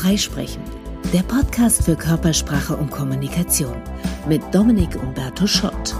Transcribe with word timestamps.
Freisprechen, 0.00 0.62
der 1.12 1.22
Podcast 1.22 1.84
für 1.84 1.94
Körpersprache 1.94 2.74
und 2.74 2.90
Kommunikation 2.90 3.76
mit 4.26 4.42
Dominik 4.50 4.96
Umberto 4.96 5.46
Schott. 5.46 5.94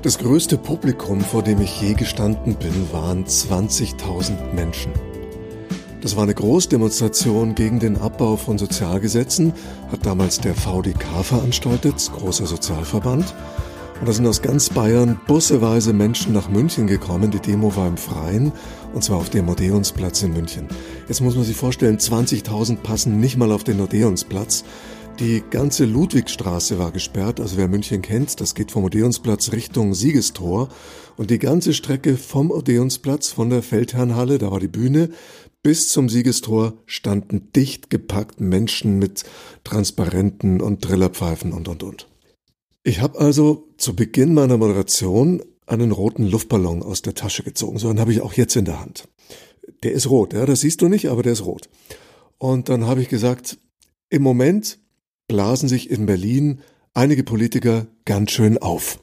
Das 0.00 0.16
größte 0.16 0.56
Publikum, 0.56 1.20
vor 1.20 1.42
dem 1.42 1.60
ich 1.60 1.78
je 1.82 1.92
gestanden 1.92 2.54
bin, 2.54 2.90
waren 2.90 3.26
20.000 3.26 4.54
Menschen. 4.54 4.92
Das 6.00 6.16
war 6.16 6.22
eine 6.22 6.34
Großdemonstration 6.34 7.54
gegen 7.54 7.80
den 7.80 7.98
Abbau 7.98 8.36
von 8.36 8.56
Sozialgesetzen, 8.56 9.52
hat 9.92 10.06
damals 10.06 10.40
der 10.40 10.54
VDK 10.54 11.22
veranstaltet, 11.22 12.10
großer 12.16 12.46
Sozialverband. 12.46 13.34
Und 14.00 14.08
da 14.08 14.12
sind 14.12 14.26
aus 14.26 14.42
ganz 14.42 14.68
Bayern 14.68 15.18
busseweise 15.26 15.92
Menschen 15.92 16.32
nach 16.32 16.48
München 16.48 16.86
gekommen. 16.86 17.30
Die 17.30 17.40
Demo 17.40 17.74
war 17.76 17.88
im 17.88 17.96
Freien 17.96 18.52
und 18.92 19.02
zwar 19.02 19.18
auf 19.18 19.30
dem 19.30 19.48
Odeonsplatz 19.48 20.22
in 20.22 20.32
München. 20.32 20.68
Jetzt 21.08 21.20
muss 21.20 21.34
man 21.34 21.44
sich 21.44 21.56
vorstellen, 21.56 21.98
20.000 21.98 22.76
passen 22.76 23.20
nicht 23.20 23.36
mal 23.36 23.52
auf 23.52 23.64
den 23.64 23.80
Odeonsplatz. 23.80 24.64
Die 25.18 25.42
ganze 25.48 25.86
Ludwigstraße 25.86 26.78
war 26.78 26.92
gesperrt, 26.92 27.40
also 27.40 27.56
wer 27.56 27.68
München 27.68 28.02
kennt, 28.02 28.38
das 28.38 28.54
geht 28.54 28.70
vom 28.70 28.84
Odeonsplatz 28.84 29.52
Richtung 29.52 29.94
Siegestor 29.94 30.68
und 31.16 31.30
die 31.30 31.38
ganze 31.38 31.72
Strecke 31.72 32.18
vom 32.18 32.50
Odeonsplatz, 32.50 33.28
von 33.28 33.48
der 33.48 33.62
Feldherrnhalle, 33.62 34.36
da 34.36 34.50
war 34.50 34.60
die 34.60 34.68
Bühne, 34.68 35.08
bis 35.62 35.88
zum 35.88 36.10
Siegestor 36.10 36.74
standen 36.84 37.50
dicht 37.56 37.88
gepackt 37.88 38.40
Menschen 38.40 38.98
mit 38.98 39.24
Transparenten 39.64 40.60
und 40.60 40.82
Trillerpfeifen 40.82 41.54
und 41.54 41.66
und 41.68 41.82
und. 41.82 42.06
Ich 42.86 43.00
habe 43.00 43.18
also 43.18 43.66
zu 43.78 43.96
Beginn 43.96 44.32
meiner 44.32 44.58
Moderation 44.58 45.42
einen 45.66 45.90
roten 45.90 46.24
Luftballon 46.24 46.84
aus 46.84 47.02
der 47.02 47.14
Tasche 47.14 47.42
gezogen. 47.42 47.80
So 47.80 47.88
einen 47.88 47.98
habe 47.98 48.12
ich 48.12 48.20
auch 48.20 48.34
jetzt 48.34 48.54
in 48.54 48.64
der 48.64 48.78
Hand. 48.78 49.08
Der 49.82 49.90
ist 49.90 50.08
rot, 50.08 50.32
ja, 50.32 50.46
das 50.46 50.60
siehst 50.60 50.82
du 50.82 50.88
nicht, 50.88 51.08
aber 51.08 51.24
der 51.24 51.32
ist 51.32 51.44
rot. 51.44 51.68
Und 52.38 52.68
dann 52.68 52.86
habe 52.86 53.02
ich 53.02 53.08
gesagt, 53.08 53.58
im 54.08 54.22
Moment 54.22 54.78
blasen 55.26 55.68
sich 55.68 55.90
in 55.90 56.06
Berlin 56.06 56.60
einige 56.94 57.24
Politiker 57.24 57.88
ganz 58.04 58.30
schön 58.30 58.56
auf. 58.56 59.00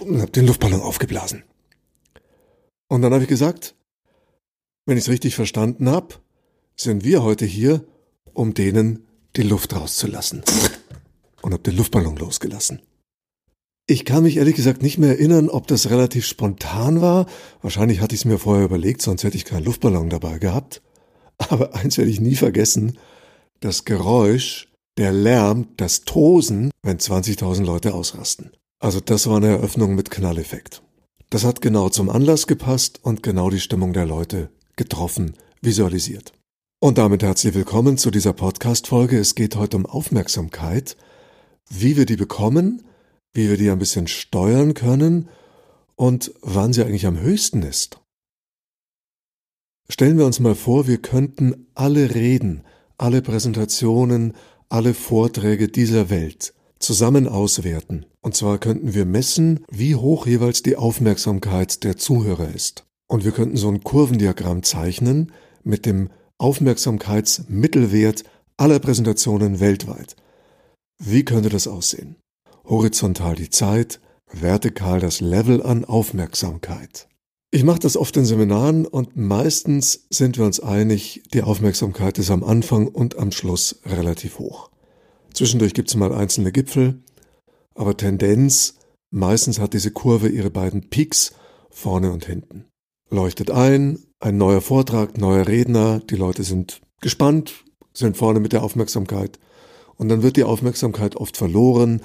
Und 0.00 0.20
habe 0.20 0.30
den 0.30 0.46
Luftballon 0.46 0.82
aufgeblasen. 0.82 1.42
Und 2.88 3.00
dann 3.00 3.14
habe 3.14 3.22
ich 3.22 3.30
gesagt, 3.30 3.76
wenn 4.84 4.98
ich 4.98 5.04
es 5.04 5.10
richtig 5.10 5.36
verstanden 5.36 5.88
habe, 5.88 6.16
sind 6.76 7.02
wir 7.02 7.22
heute 7.22 7.46
hier, 7.46 7.86
um 8.34 8.52
denen 8.52 9.03
die 9.36 9.42
Luft 9.42 9.74
rauszulassen. 9.74 10.42
Und 11.42 11.52
habe 11.52 11.62
den 11.62 11.76
Luftballon 11.76 12.16
losgelassen. 12.16 12.80
Ich 13.86 14.06
kann 14.06 14.22
mich 14.22 14.38
ehrlich 14.38 14.54
gesagt 14.56 14.82
nicht 14.82 14.96
mehr 14.96 15.10
erinnern, 15.10 15.50
ob 15.50 15.66
das 15.66 15.90
relativ 15.90 16.24
spontan 16.24 17.02
war. 17.02 17.26
Wahrscheinlich 17.60 18.00
hatte 18.00 18.14
ich 18.14 18.22
es 18.22 18.24
mir 18.24 18.38
vorher 18.38 18.64
überlegt, 18.64 19.02
sonst 19.02 19.24
hätte 19.24 19.36
ich 19.36 19.44
keinen 19.44 19.64
Luftballon 19.64 20.08
dabei 20.08 20.38
gehabt. 20.38 20.80
Aber 21.36 21.74
eins 21.74 21.98
werde 21.98 22.10
ich 22.10 22.20
nie 22.20 22.36
vergessen. 22.36 22.98
Das 23.60 23.84
Geräusch, 23.84 24.72
der 24.96 25.12
Lärm, 25.12 25.68
das 25.76 26.02
Tosen, 26.02 26.70
wenn 26.82 26.98
20.000 26.98 27.64
Leute 27.64 27.92
ausrasten. 27.92 28.52
Also 28.78 29.00
das 29.00 29.26
war 29.26 29.36
eine 29.36 29.48
Eröffnung 29.48 29.94
mit 29.94 30.10
Knalleffekt. 30.10 30.82
Das 31.28 31.44
hat 31.44 31.60
genau 31.60 31.88
zum 31.88 32.08
Anlass 32.08 32.46
gepasst 32.46 33.00
und 33.02 33.22
genau 33.22 33.50
die 33.50 33.60
Stimmung 33.60 33.92
der 33.92 34.06
Leute 34.06 34.50
getroffen, 34.76 35.34
visualisiert. 35.60 36.32
Und 36.84 36.98
damit 36.98 37.22
herzlich 37.22 37.54
willkommen 37.54 37.96
zu 37.96 38.10
dieser 38.10 38.34
Podcast-Folge. 38.34 39.18
Es 39.18 39.34
geht 39.34 39.56
heute 39.56 39.78
um 39.78 39.86
Aufmerksamkeit, 39.86 40.98
wie 41.70 41.96
wir 41.96 42.04
die 42.04 42.16
bekommen, 42.16 42.82
wie 43.32 43.48
wir 43.48 43.56
die 43.56 43.70
ein 43.70 43.78
bisschen 43.78 44.06
steuern 44.06 44.74
können 44.74 45.30
und 45.96 46.34
wann 46.42 46.74
sie 46.74 46.84
eigentlich 46.84 47.06
am 47.06 47.18
höchsten 47.18 47.62
ist. 47.62 48.00
Stellen 49.88 50.18
wir 50.18 50.26
uns 50.26 50.40
mal 50.40 50.54
vor, 50.54 50.86
wir 50.86 50.98
könnten 50.98 51.68
alle 51.74 52.14
Reden, 52.14 52.64
alle 52.98 53.22
Präsentationen, 53.22 54.34
alle 54.68 54.92
Vorträge 54.92 55.68
dieser 55.68 56.10
Welt 56.10 56.52
zusammen 56.80 57.26
auswerten. 57.26 58.04
Und 58.20 58.36
zwar 58.36 58.58
könnten 58.58 58.92
wir 58.92 59.06
messen, 59.06 59.64
wie 59.70 59.94
hoch 59.94 60.26
jeweils 60.26 60.62
die 60.62 60.76
Aufmerksamkeit 60.76 61.82
der 61.82 61.96
Zuhörer 61.96 62.54
ist. 62.54 62.84
Und 63.06 63.24
wir 63.24 63.32
könnten 63.32 63.56
so 63.56 63.70
ein 63.70 63.82
Kurvendiagramm 63.82 64.62
zeichnen 64.62 65.32
mit 65.62 65.86
dem 65.86 66.10
Aufmerksamkeitsmittelwert 66.38 68.24
aller 68.56 68.78
Präsentationen 68.78 69.60
weltweit. 69.60 70.16
Wie 70.98 71.24
könnte 71.24 71.48
das 71.48 71.66
aussehen? 71.66 72.16
Horizontal 72.64 73.34
die 73.34 73.50
Zeit, 73.50 74.00
vertikal 74.32 75.00
das 75.00 75.20
Level 75.20 75.62
an 75.62 75.84
Aufmerksamkeit. 75.84 77.08
Ich 77.50 77.62
mache 77.62 77.78
das 77.78 77.96
oft 77.96 78.16
in 78.16 78.24
Seminaren 78.24 78.84
und 78.84 79.16
meistens 79.16 80.06
sind 80.10 80.38
wir 80.38 80.44
uns 80.44 80.58
einig, 80.58 81.22
die 81.32 81.42
Aufmerksamkeit 81.42 82.18
ist 82.18 82.30
am 82.30 82.42
Anfang 82.42 82.88
und 82.88 83.16
am 83.16 83.30
Schluss 83.30 83.80
relativ 83.84 84.40
hoch. 84.40 84.70
Zwischendurch 85.32 85.74
gibt 85.74 85.88
es 85.88 85.94
mal 85.94 86.12
einzelne 86.12 86.50
Gipfel, 86.50 87.02
aber 87.74 87.96
Tendenz, 87.96 88.74
meistens 89.10 89.60
hat 89.60 89.72
diese 89.72 89.92
Kurve 89.92 90.28
ihre 90.28 90.50
beiden 90.50 90.90
Peaks 90.90 91.32
vorne 91.70 92.10
und 92.12 92.24
hinten. 92.24 92.64
Leuchtet 93.10 93.50
ein, 93.50 94.00
ein 94.24 94.38
neuer 94.38 94.62
Vortrag, 94.62 95.18
neuer 95.18 95.46
Redner, 95.46 96.00
die 96.00 96.16
Leute 96.16 96.44
sind 96.44 96.80
gespannt, 97.02 97.64
sind 97.92 98.16
vorne 98.16 98.40
mit 98.40 98.54
der 98.54 98.62
Aufmerksamkeit. 98.62 99.38
Und 99.96 100.08
dann 100.08 100.22
wird 100.22 100.38
die 100.38 100.44
Aufmerksamkeit 100.44 101.16
oft 101.16 101.36
verloren. 101.36 102.00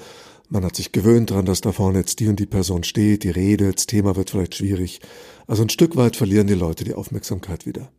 Man 0.50 0.62
hat 0.62 0.76
sich 0.76 0.92
gewöhnt 0.92 1.30
daran, 1.30 1.46
dass 1.46 1.62
da 1.62 1.72
vorne 1.72 2.00
jetzt 2.00 2.20
die 2.20 2.28
und 2.28 2.38
die 2.38 2.44
Person 2.44 2.84
steht, 2.84 3.24
die 3.24 3.30
redet, 3.30 3.78
das 3.78 3.86
Thema 3.86 4.16
wird 4.16 4.28
vielleicht 4.28 4.54
schwierig. 4.54 5.00
Also 5.46 5.62
ein 5.62 5.70
Stück 5.70 5.96
weit 5.96 6.14
verlieren 6.14 6.46
die 6.46 6.52
Leute 6.52 6.84
die 6.84 6.92
Aufmerksamkeit 6.92 7.64
wieder. 7.64 7.90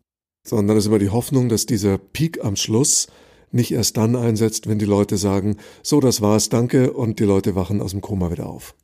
Sondern 0.46 0.78
ist 0.78 0.86
immer 0.86 1.00
die 1.00 1.10
Hoffnung, 1.10 1.50
dass 1.50 1.66
dieser 1.66 1.98
Peak 1.98 2.44
am 2.46 2.56
Schluss 2.56 3.08
nicht 3.52 3.72
erst 3.72 3.98
dann 3.98 4.16
einsetzt, 4.16 4.68
wenn 4.68 4.78
die 4.78 4.86
Leute 4.86 5.18
sagen, 5.18 5.58
so, 5.82 6.00
das 6.00 6.22
war's, 6.22 6.50
danke, 6.50 6.94
und 6.94 7.20
die 7.20 7.26
Leute 7.26 7.56
wachen 7.56 7.82
aus 7.82 7.92
dem 7.92 8.02
Koma 8.02 8.30
wieder 8.30 8.46
auf. 8.46 8.76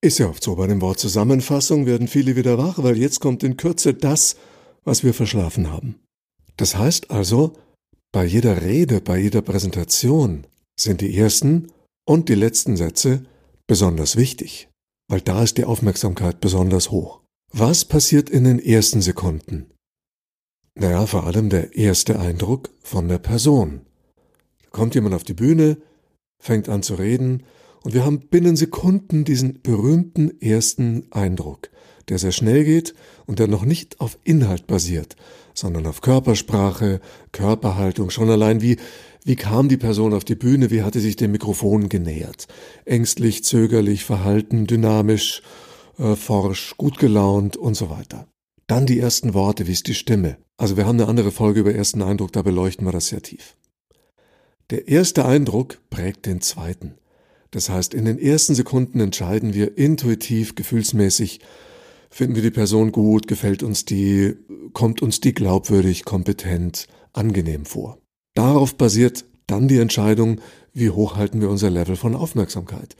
Ist 0.00 0.18
ja 0.18 0.28
oft 0.28 0.42
so, 0.42 0.56
bei 0.56 0.66
dem 0.66 0.80
Wort 0.80 0.98
Zusammenfassung 0.98 1.86
werden 1.86 2.08
viele 2.08 2.34
wieder 2.34 2.58
wach, 2.58 2.82
weil 2.82 2.98
jetzt 2.98 3.20
kommt 3.20 3.44
in 3.44 3.56
Kürze 3.56 3.94
das, 3.94 4.34
was 4.84 5.04
wir 5.04 5.14
verschlafen 5.14 5.70
haben. 5.70 6.00
Das 6.56 6.76
heißt 6.76 7.10
also, 7.10 7.54
bei 8.12 8.24
jeder 8.24 8.62
Rede, 8.62 9.00
bei 9.00 9.18
jeder 9.18 9.42
Präsentation 9.42 10.46
sind 10.78 11.00
die 11.00 11.16
ersten 11.16 11.68
und 12.06 12.28
die 12.28 12.34
letzten 12.34 12.76
Sätze 12.76 13.24
besonders 13.66 14.16
wichtig, 14.16 14.68
weil 15.08 15.20
da 15.20 15.42
ist 15.42 15.58
die 15.58 15.64
Aufmerksamkeit 15.64 16.40
besonders 16.40 16.90
hoch. 16.90 17.20
Was 17.52 17.84
passiert 17.84 18.30
in 18.30 18.44
den 18.44 18.58
ersten 18.58 19.00
Sekunden? 19.00 19.70
Naja, 20.74 21.06
vor 21.06 21.24
allem 21.24 21.50
der 21.50 21.76
erste 21.76 22.18
Eindruck 22.18 22.70
von 22.82 23.08
der 23.08 23.18
Person. 23.18 23.82
Da 24.62 24.70
kommt 24.70 24.94
jemand 24.94 25.14
auf 25.14 25.24
die 25.24 25.34
Bühne, 25.34 25.78
fängt 26.42 26.68
an 26.68 26.82
zu 26.82 26.94
reden, 26.94 27.44
und 27.82 27.94
wir 27.94 28.04
haben 28.04 28.28
binnen 28.28 28.56
Sekunden 28.56 29.24
diesen 29.24 29.62
berühmten 29.62 30.38
ersten 30.40 31.10
Eindruck 31.12 31.70
der 32.10 32.18
sehr 32.18 32.32
schnell 32.32 32.64
geht 32.64 32.94
und 33.30 33.38
der 33.38 33.46
noch 33.46 33.64
nicht 33.64 34.00
auf 34.00 34.18
Inhalt 34.24 34.66
basiert, 34.66 35.14
sondern 35.54 35.86
auf 35.86 36.00
Körpersprache, 36.00 37.00
Körperhaltung, 37.30 38.10
schon 38.10 38.28
allein 38.28 38.60
wie, 38.60 38.76
wie 39.24 39.36
kam 39.36 39.68
die 39.68 39.76
Person 39.76 40.14
auf 40.14 40.24
die 40.24 40.34
Bühne, 40.34 40.72
wie 40.72 40.82
hatte 40.82 40.98
sich 40.98 41.14
dem 41.14 41.30
Mikrofon 41.30 41.88
genähert, 41.88 42.48
ängstlich, 42.86 43.44
zögerlich, 43.44 44.04
verhalten, 44.04 44.66
dynamisch, 44.66 45.42
äh, 45.96 46.16
forsch, 46.16 46.74
gut 46.76 46.98
gelaunt 46.98 47.56
und 47.56 47.74
so 47.74 47.88
weiter. 47.88 48.26
Dann 48.66 48.84
die 48.84 48.98
ersten 48.98 49.32
Worte, 49.32 49.68
wie 49.68 49.72
ist 49.74 49.86
die 49.86 49.94
Stimme. 49.94 50.36
Also 50.56 50.76
wir 50.76 50.84
haben 50.84 50.98
eine 51.00 51.08
andere 51.08 51.30
Folge 51.30 51.60
über 51.60 51.72
ersten 51.72 52.02
Eindruck, 52.02 52.32
da 52.32 52.42
beleuchten 52.42 52.84
wir 52.84 52.92
das 52.92 53.06
sehr 53.06 53.22
tief. 53.22 53.56
Der 54.70 54.88
erste 54.88 55.24
Eindruck 55.24 55.78
prägt 55.88 56.26
den 56.26 56.40
zweiten. 56.40 56.96
Das 57.52 57.68
heißt, 57.68 57.94
in 57.94 58.06
den 58.06 58.18
ersten 58.18 58.56
Sekunden 58.56 58.98
entscheiden 58.98 59.54
wir 59.54 59.78
intuitiv, 59.78 60.56
gefühlsmäßig, 60.56 61.38
Finden 62.10 62.34
wir 62.34 62.42
die 62.42 62.50
Person 62.50 62.92
gut? 62.92 63.28
Gefällt 63.28 63.62
uns 63.62 63.84
die? 63.84 64.34
Kommt 64.72 65.00
uns 65.00 65.20
die 65.20 65.32
glaubwürdig, 65.32 66.04
kompetent, 66.04 66.86
angenehm 67.12 67.64
vor? 67.64 67.98
Darauf 68.34 68.76
basiert 68.76 69.24
dann 69.46 69.68
die 69.68 69.78
Entscheidung, 69.78 70.40
wie 70.72 70.90
hoch 70.90 71.16
halten 71.16 71.40
wir 71.40 71.50
unser 71.50 71.70
Level 71.70 71.96
von 71.96 72.14
Aufmerksamkeit? 72.14 72.96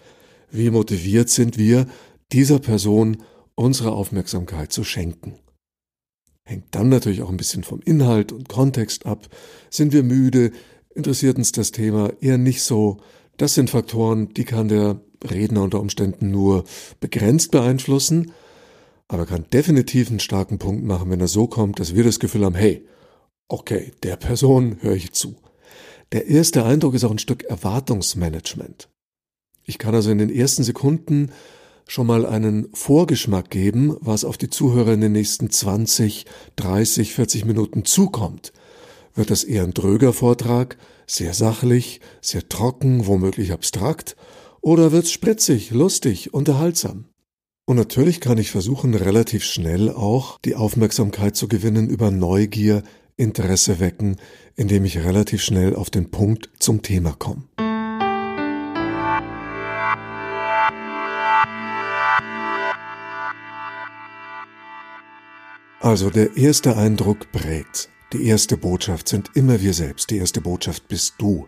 Wie 0.50 0.70
motiviert 0.70 1.28
sind 1.28 1.58
wir, 1.58 1.86
dieser 2.32 2.58
Person 2.58 3.18
unsere 3.54 3.92
Aufmerksamkeit 3.92 4.72
zu 4.72 4.84
schenken? 4.84 5.34
Hängt 6.44 6.74
dann 6.74 6.88
natürlich 6.88 7.22
auch 7.22 7.30
ein 7.30 7.36
bisschen 7.36 7.62
vom 7.62 7.80
Inhalt 7.80 8.32
und 8.32 8.48
Kontext 8.48 9.06
ab. 9.06 9.28
Sind 9.70 9.92
wir 9.92 10.02
müde? 10.02 10.50
Interessiert 10.94 11.36
uns 11.36 11.52
das 11.52 11.70
Thema 11.70 12.12
eher 12.20 12.38
nicht 12.38 12.62
so? 12.62 12.98
Das 13.36 13.54
sind 13.54 13.70
Faktoren, 13.70 14.34
die 14.34 14.44
kann 14.44 14.68
der 14.68 15.00
Redner 15.24 15.62
unter 15.62 15.80
Umständen 15.80 16.30
nur 16.30 16.64
begrenzt 16.98 17.52
beeinflussen, 17.52 18.32
aber 19.10 19.26
kann 19.26 19.44
definitiv 19.52 20.08
einen 20.08 20.20
starken 20.20 20.58
Punkt 20.58 20.84
machen, 20.84 21.10
wenn 21.10 21.20
er 21.20 21.26
so 21.26 21.48
kommt, 21.48 21.80
dass 21.80 21.96
wir 21.96 22.04
das 22.04 22.20
Gefühl 22.20 22.44
haben, 22.44 22.54
hey, 22.54 22.86
okay, 23.48 23.92
der 24.04 24.14
Person 24.14 24.76
höre 24.82 24.94
ich 24.94 25.12
zu. 25.12 25.34
Der 26.12 26.28
erste 26.28 26.64
Eindruck 26.64 26.94
ist 26.94 27.02
auch 27.02 27.10
ein 27.10 27.18
Stück 27.18 27.42
Erwartungsmanagement. 27.42 28.88
Ich 29.64 29.78
kann 29.78 29.96
also 29.96 30.12
in 30.12 30.18
den 30.18 30.30
ersten 30.30 30.62
Sekunden 30.62 31.32
schon 31.88 32.06
mal 32.06 32.24
einen 32.24 32.68
Vorgeschmack 32.72 33.50
geben, 33.50 33.96
was 34.00 34.24
auf 34.24 34.38
die 34.38 34.48
Zuhörer 34.48 34.92
in 34.92 35.00
den 35.00 35.12
nächsten 35.12 35.50
20, 35.50 36.24
30, 36.54 37.12
40 37.12 37.44
Minuten 37.44 37.84
zukommt. 37.84 38.52
Wird 39.16 39.30
das 39.30 39.42
eher 39.42 39.64
ein 39.64 39.74
dröger 39.74 40.12
Vortrag, 40.12 40.76
sehr 41.08 41.34
sachlich, 41.34 42.00
sehr 42.20 42.48
trocken, 42.48 43.08
womöglich 43.08 43.50
abstrakt, 43.50 44.14
oder 44.60 44.92
wird's 44.92 45.10
spritzig, 45.10 45.72
lustig, 45.72 46.32
unterhaltsam? 46.32 47.09
Und 47.70 47.76
natürlich 47.76 48.20
kann 48.20 48.36
ich 48.36 48.50
versuchen, 48.50 48.96
relativ 48.96 49.44
schnell 49.44 49.90
auch 49.90 50.40
die 50.40 50.56
Aufmerksamkeit 50.56 51.36
zu 51.36 51.46
gewinnen 51.46 51.88
über 51.88 52.10
Neugier, 52.10 52.82
Interesse 53.16 53.78
wecken, 53.78 54.16
indem 54.56 54.84
ich 54.84 54.98
relativ 54.98 55.40
schnell 55.40 55.76
auf 55.76 55.88
den 55.88 56.10
Punkt 56.10 56.50
zum 56.58 56.82
Thema 56.82 57.14
komme. 57.16 57.44
Also 65.78 66.10
der 66.10 66.36
erste 66.36 66.76
Eindruck 66.76 67.30
prägt. 67.30 67.88
Die 68.12 68.26
erste 68.26 68.56
Botschaft 68.56 69.06
sind 69.06 69.30
immer 69.34 69.60
wir 69.60 69.74
selbst. 69.74 70.10
Die 70.10 70.16
erste 70.16 70.40
Botschaft 70.40 70.88
bist 70.88 71.14
du. 71.18 71.46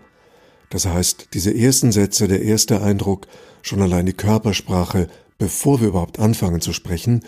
Das 0.70 0.86
heißt, 0.86 1.30
diese 1.34 1.52
ersten 1.52 1.90
Sätze, 1.90 2.28
der 2.28 2.42
erste 2.42 2.80
Eindruck, 2.80 3.26
schon 3.60 3.82
allein 3.82 4.06
die 4.06 4.12
Körpersprache, 4.12 5.08
bevor 5.38 5.80
wir 5.80 5.88
überhaupt 5.88 6.18
anfangen 6.18 6.60
zu 6.60 6.72
sprechen, 6.72 7.22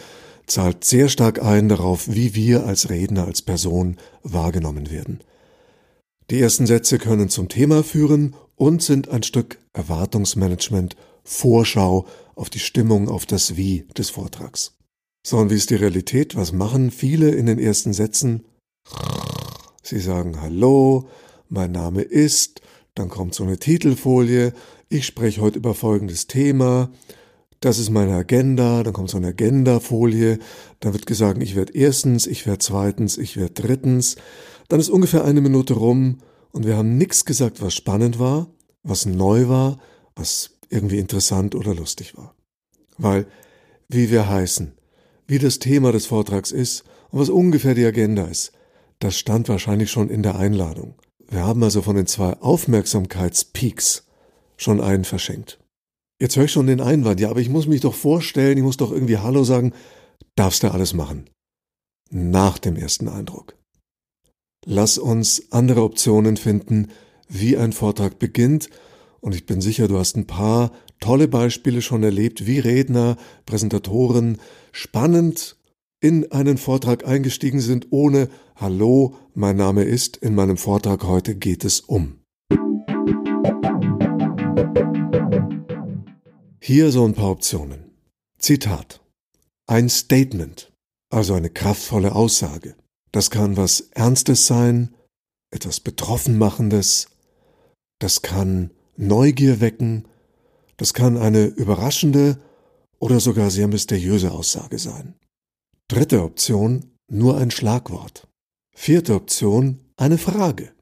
zahlt 0.46 0.84
sehr 0.84 1.08
stark 1.08 1.42
ein 1.42 1.68
darauf, 1.68 2.12
wie 2.12 2.34
wir 2.34 2.66
als 2.66 2.90
Redner, 2.90 3.24
als 3.26 3.42
Person 3.42 3.96
wahrgenommen 4.22 4.90
werden. 4.90 5.20
Die 6.30 6.40
ersten 6.40 6.66
Sätze 6.66 6.98
können 6.98 7.28
zum 7.28 7.48
Thema 7.48 7.82
führen 7.82 8.34
und 8.56 8.82
sind 8.82 9.08
ein 9.08 9.22
Stück 9.22 9.58
Erwartungsmanagement, 9.72 10.96
Vorschau 11.22 12.06
auf 12.34 12.50
die 12.50 12.58
Stimmung, 12.58 13.08
auf 13.08 13.26
das 13.26 13.56
Wie 13.56 13.86
des 13.96 14.10
Vortrags. 14.10 14.76
So, 15.26 15.38
und 15.38 15.50
wie 15.50 15.56
ist 15.56 15.70
die 15.70 15.76
Realität? 15.76 16.36
Was 16.36 16.52
machen 16.52 16.90
viele 16.90 17.30
in 17.30 17.46
den 17.46 17.58
ersten 17.58 17.92
Sätzen? 17.92 18.44
Sie 19.82 20.00
sagen 20.00 20.40
Hallo, 20.40 21.08
mein 21.48 21.72
Name 21.72 22.02
ist, 22.02 22.60
dann 22.94 23.08
kommt 23.08 23.34
so 23.34 23.44
eine 23.44 23.58
Titelfolie, 23.58 24.52
ich 24.88 25.06
spreche 25.06 25.40
heute 25.40 25.58
über 25.58 25.74
folgendes 25.74 26.26
Thema, 26.26 26.90
das 27.60 27.78
ist 27.78 27.90
meine 27.90 28.14
Agenda, 28.14 28.82
dann 28.82 28.92
kommt 28.92 29.10
so 29.10 29.16
eine 29.16 29.28
Agendafolie, 29.28 30.38
dann 30.80 30.92
wird 30.92 31.06
gesagt, 31.06 31.42
ich 31.42 31.56
werde 31.56 31.74
erstens, 31.74 32.26
ich 32.26 32.46
werde 32.46 32.58
zweitens, 32.58 33.16
ich 33.16 33.36
werde 33.36 33.54
drittens, 33.54 34.16
dann 34.68 34.80
ist 34.80 34.90
ungefähr 34.90 35.24
eine 35.24 35.40
Minute 35.40 35.74
rum 35.74 36.18
und 36.52 36.66
wir 36.66 36.76
haben 36.76 36.98
nichts 36.98 37.24
gesagt, 37.24 37.62
was 37.62 37.74
spannend 37.74 38.18
war, 38.18 38.48
was 38.82 39.06
neu 39.06 39.48
war, 39.48 39.78
was 40.14 40.50
irgendwie 40.68 40.98
interessant 40.98 41.54
oder 41.54 41.74
lustig 41.74 42.16
war. 42.16 42.34
Weil, 42.98 43.26
wie 43.88 44.10
wir 44.10 44.28
heißen, 44.28 44.72
wie 45.26 45.38
das 45.38 45.58
Thema 45.58 45.92
des 45.92 46.06
Vortrags 46.06 46.52
ist 46.52 46.84
und 47.10 47.20
was 47.20 47.30
ungefähr 47.30 47.74
die 47.74 47.84
Agenda 47.84 48.24
ist, 48.26 48.52
das 48.98 49.16
stand 49.16 49.48
wahrscheinlich 49.48 49.90
schon 49.90 50.10
in 50.10 50.22
der 50.22 50.36
Einladung. 50.36 50.94
Wir 51.28 51.44
haben 51.44 51.62
also 51.62 51.82
von 51.82 51.96
den 51.96 52.06
zwei 52.06 52.34
Aufmerksamkeitspeaks 52.34 54.06
schon 54.56 54.80
einen 54.80 55.04
verschenkt. 55.04 55.58
Jetzt 56.24 56.36
höre 56.38 56.46
ich 56.46 56.52
schon 56.52 56.66
den 56.66 56.80
Einwand, 56.80 57.20
ja, 57.20 57.28
aber 57.28 57.40
ich 57.40 57.50
muss 57.50 57.66
mich 57.66 57.82
doch 57.82 57.92
vorstellen, 57.92 58.56
ich 58.56 58.64
muss 58.64 58.78
doch 58.78 58.90
irgendwie 58.90 59.18
Hallo 59.18 59.44
sagen. 59.44 59.74
Darfst 60.36 60.62
du 60.62 60.72
alles 60.72 60.94
machen. 60.94 61.28
Nach 62.10 62.56
dem 62.56 62.76
ersten 62.76 63.08
Eindruck. 63.08 63.58
Lass 64.64 64.96
uns 64.96 65.52
andere 65.52 65.82
Optionen 65.82 66.38
finden, 66.38 66.88
wie 67.28 67.58
ein 67.58 67.74
Vortrag 67.74 68.18
beginnt, 68.18 68.70
und 69.20 69.34
ich 69.34 69.44
bin 69.44 69.60
sicher, 69.60 69.86
du 69.86 69.98
hast 69.98 70.16
ein 70.16 70.26
paar 70.26 70.72
tolle 70.98 71.28
Beispiele 71.28 71.82
schon 71.82 72.02
erlebt, 72.02 72.46
wie 72.46 72.58
Redner, 72.58 73.18
Präsentatoren 73.44 74.38
spannend 74.72 75.58
in 76.00 76.32
einen 76.32 76.56
Vortrag 76.56 77.06
eingestiegen 77.06 77.60
sind, 77.60 77.88
ohne 77.90 78.30
Hallo, 78.56 79.14
mein 79.34 79.56
Name 79.56 79.84
ist, 79.84 80.16
in 80.16 80.34
meinem 80.34 80.56
Vortrag 80.56 81.04
heute 81.04 81.34
geht 81.34 81.66
es 81.66 81.80
um. 81.80 82.24
Hier 86.66 86.90
so 86.92 87.04
ein 87.04 87.12
paar 87.12 87.30
Optionen. 87.30 87.90
Zitat. 88.38 89.02
Ein 89.66 89.90
Statement, 89.90 90.72
also 91.10 91.34
eine 91.34 91.50
kraftvolle 91.50 92.14
Aussage. 92.14 92.74
Das 93.12 93.28
kann 93.28 93.58
was 93.58 93.90
Ernstes 93.90 94.46
sein, 94.46 94.94
etwas 95.50 95.80
Betroffenmachendes, 95.80 97.08
das 97.98 98.22
kann 98.22 98.70
Neugier 98.96 99.60
wecken, 99.60 100.08
das 100.78 100.94
kann 100.94 101.18
eine 101.18 101.44
überraschende 101.44 102.40
oder 102.98 103.20
sogar 103.20 103.50
sehr 103.50 103.68
mysteriöse 103.68 104.32
Aussage 104.32 104.78
sein. 104.78 105.16
Dritte 105.88 106.22
Option, 106.22 106.96
nur 107.08 107.36
ein 107.36 107.50
Schlagwort. 107.50 108.26
Vierte 108.74 109.16
Option, 109.16 109.80
eine 109.98 110.16
Frage. 110.16 110.72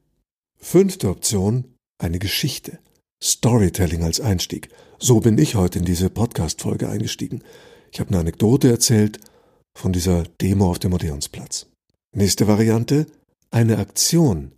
Fünfte 0.58 1.08
Option, 1.08 1.75
eine 1.99 2.20
Geschichte. 2.20 2.78
Storytelling 3.20 4.05
als 4.05 4.20
Einstieg. 4.20 4.69
So 5.04 5.19
bin 5.19 5.37
ich 5.37 5.56
heute 5.56 5.81
in 5.81 5.84
diese 5.84 6.10
Podcast-Folge 6.10 6.88
eingestiegen. 6.88 7.43
Ich 7.90 7.99
habe 7.99 8.10
eine 8.10 8.20
Anekdote 8.20 8.70
erzählt 8.70 9.19
von 9.76 9.93
dieser 9.93 10.22
Demo 10.40 10.70
auf 10.70 10.78
dem 10.78 10.93
Odeonsplatz. 10.93 11.66
Nächste 12.14 12.46
Variante, 12.46 13.06
eine 13.50 13.78
Aktion. 13.78 14.52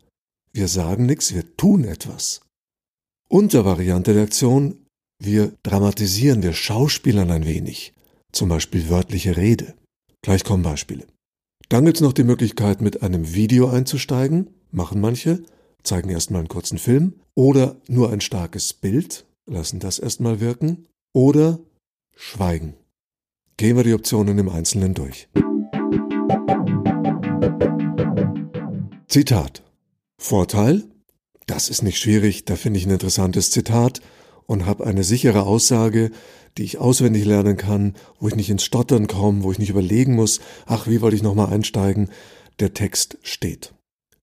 Wir 0.53 0.69
sagen 0.69 1.07
nichts, 1.07 1.33
wir 1.33 1.57
tun 1.57 1.85
etwas. 1.85 2.43
Untervariante 3.31 4.13
der 4.13 4.25
Aktion, 4.25 4.85
wir 5.19 5.55
dramatisieren, 5.63 6.43
wir 6.43 6.53
schauspielern 6.53 7.31
ein 7.31 7.47
wenig, 7.47 7.95
zum 8.31 8.51
Beispiel 8.51 8.91
wörtliche 8.91 9.39
Rede. 9.39 9.73
Gleich 10.21 10.45
kommen 10.45 10.63
Beispiele. 10.63 11.07
Dann 11.71 11.87
gibt 11.87 11.97
es 11.97 12.03
noch 12.03 12.13
die 12.13 12.23
Möglichkeit, 12.23 12.83
mit 12.83 13.03
einem 13.03 13.33
Video 13.33 13.71
einzusteigen, 13.71 14.51
machen 14.71 15.01
manche, 15.01 15.43
zeigen 15.85 16.11
erstmal 16.11 16.41
einen 16.41 16.49
kurzen 16.49 16.77
Film, 16.77 17.15
oder 17.35 17.81
nur 17.89 18.13
ein 18.13 18.21
starkes 18.21 18.75
Bild, 18.75 19.25
lassen 19.47 19.81
das 19.81 19.99
erstmal 19.99 20.41
wirken, 20.41 20.87
oder 21.13 21.61
schweigen. 22.17 22.75
Gehen 23.57 23.77
wir 23.77 23.85
die 23.85 23.95
Optionen 23.95 24.39
im 24.39 24.49
Einzelnen 24.49 24.95
durch. 24.95 25.29
Zitat. 29.09 29.63
Vorteil, 30.19 30.85
das 31.47 31.69
ist 31.69 31.83
nicht 31.83 31.99
schwierig, 31.99 32.45
da 32.47 32.57
finde 32.57 32.79
ich 32.79 32.87
ein 32.87 32.93
interessantes 32.93 33.51
Zitat 33.51 34.01
und 34.47 34.67
habe 34.67 34.87
eine 34.87 35.05
sichere 35.05 35.45
Aussage, 35.45 36.11
die 36.57 36.65
ich 36.65 36.79
auswendig 36.79 37.25
lernen 37.25 37.57
kann, 37.57 37.95
wo 38.19 38.29
ich 38.29 38.37
nicht 38.37 38.51
ins 38.51 38.65
Stottern 38.65 39.07
komme, 39.07 39.43
wo 39.43 39.53
ich 39.53 39.59
nicht 39.59 39.71
überlegen 39.71 40.15
muss, 40.15 40.41
ach, 40.67 40.87
wie 40.87 41.01
wollte 41.01 41.17
ich 41.17 41.23
nochmal 41.23 41.53
einsteigen, 41.53 42.11
der 42.61 42.75
Text 42.75 43.19
steht. 43.23 43.75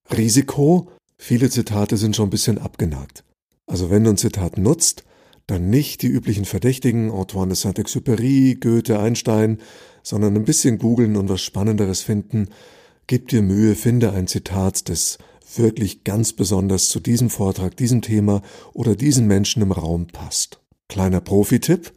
Risiko, 0.09 0.89
viele 1.17 1.49
Zitate 1.49 1.97
sind 1.97 2.15
schon 2.15 2.27
ein 2.27 2.31
bisschen 2.31 2.57
abgenagt. 2.57 3.23
Also 3.67 3.89
wenn 3.89 4.03
du 4.03 4.09
ein 4.09 4.17
Zitat 4.17 4.57
nutzt, 4.57 5.03
dann 5.47 5.69
nicht 5.69 6.01
die 6.01 6.07
üblichen 6.07 6.45
Verdächtigen, 6.45 7.11
Antoine 7.11 7.49
de 7.49 7.57
Saint-Exupéry, 7.57 8.59
Goethe, 8.59 8.99
Einstein, 8.99 9.59
sondern 10.03 10.35
ein 10.35 10.45
bisschen 10.45 10.77
googeln 10.77 11.15
und 11.15 11.29
was 11.29 11.41
Spannenderes 11.41 12.01
finden. 12.01 12.49
Gib 13.07 13.27
dir 13.27 13.41
Mühe, 13.41 13.75
finde 13.75 14.13
ein 14.13 14.27
Zitat, 14.27 14.89
das 14.89 15.17
wirklich 15.55 16.03
ganz 16.03 16.33
besonders 16.33 16.89
zu 16.89 16.99
diesem 16.99 17.29
Vortrag, 17.29 17.75
diesem 17.75 18.01
Thema 18.01 18.41
oder 18.73 18.95
diesen 18.95 19.27
Menschen 19.27 19.61
im 19.61 19.71
Raum 19.71 20.07
passt. 20.07 20.59
Kleiner 20.87 21.21
Profi-Tipp, 21.21 21.91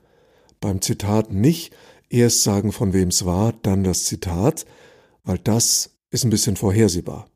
beim 0.60 0.80
Zitat 0.80 1.32
nicht 1.32 1.72
erst 2.10 2.42
sagen, 2.42 2.72
von 2.72 2.92
wem 2.92 3.08
es 3.08 3.24
war, 3.24 3.52
dann 3.62 3.84
das 3.84 4.04
Zitat, 4.04 4.66
weil 5.24 5.38
das 5.38 5.90
ist 6.10 6.24
ein 6.24 6.30
bisschen 6.30 6.56
vorhersehbar. 6.56 7.28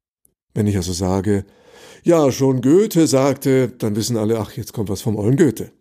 Wenn 0.54 0.66
ich 0.66 0.76
also 0.76 0.92
sage, 0.92 1.44
ja, 2.04 2.30
schon 2.30 2.62
Goethe 2.62 3.06
sagte, 3.06 3.68
dann 3.68 3.96
wissen 3.96 4.16
alle, 4.16 4.38
ach, 4.38 4.52
jetzt 4.52 4.72
kommt 4.72 4.88
was 4.88 5.02
vom 5.02 5.16
ollen 5.16 5.36
Goethe. 5.36 5.72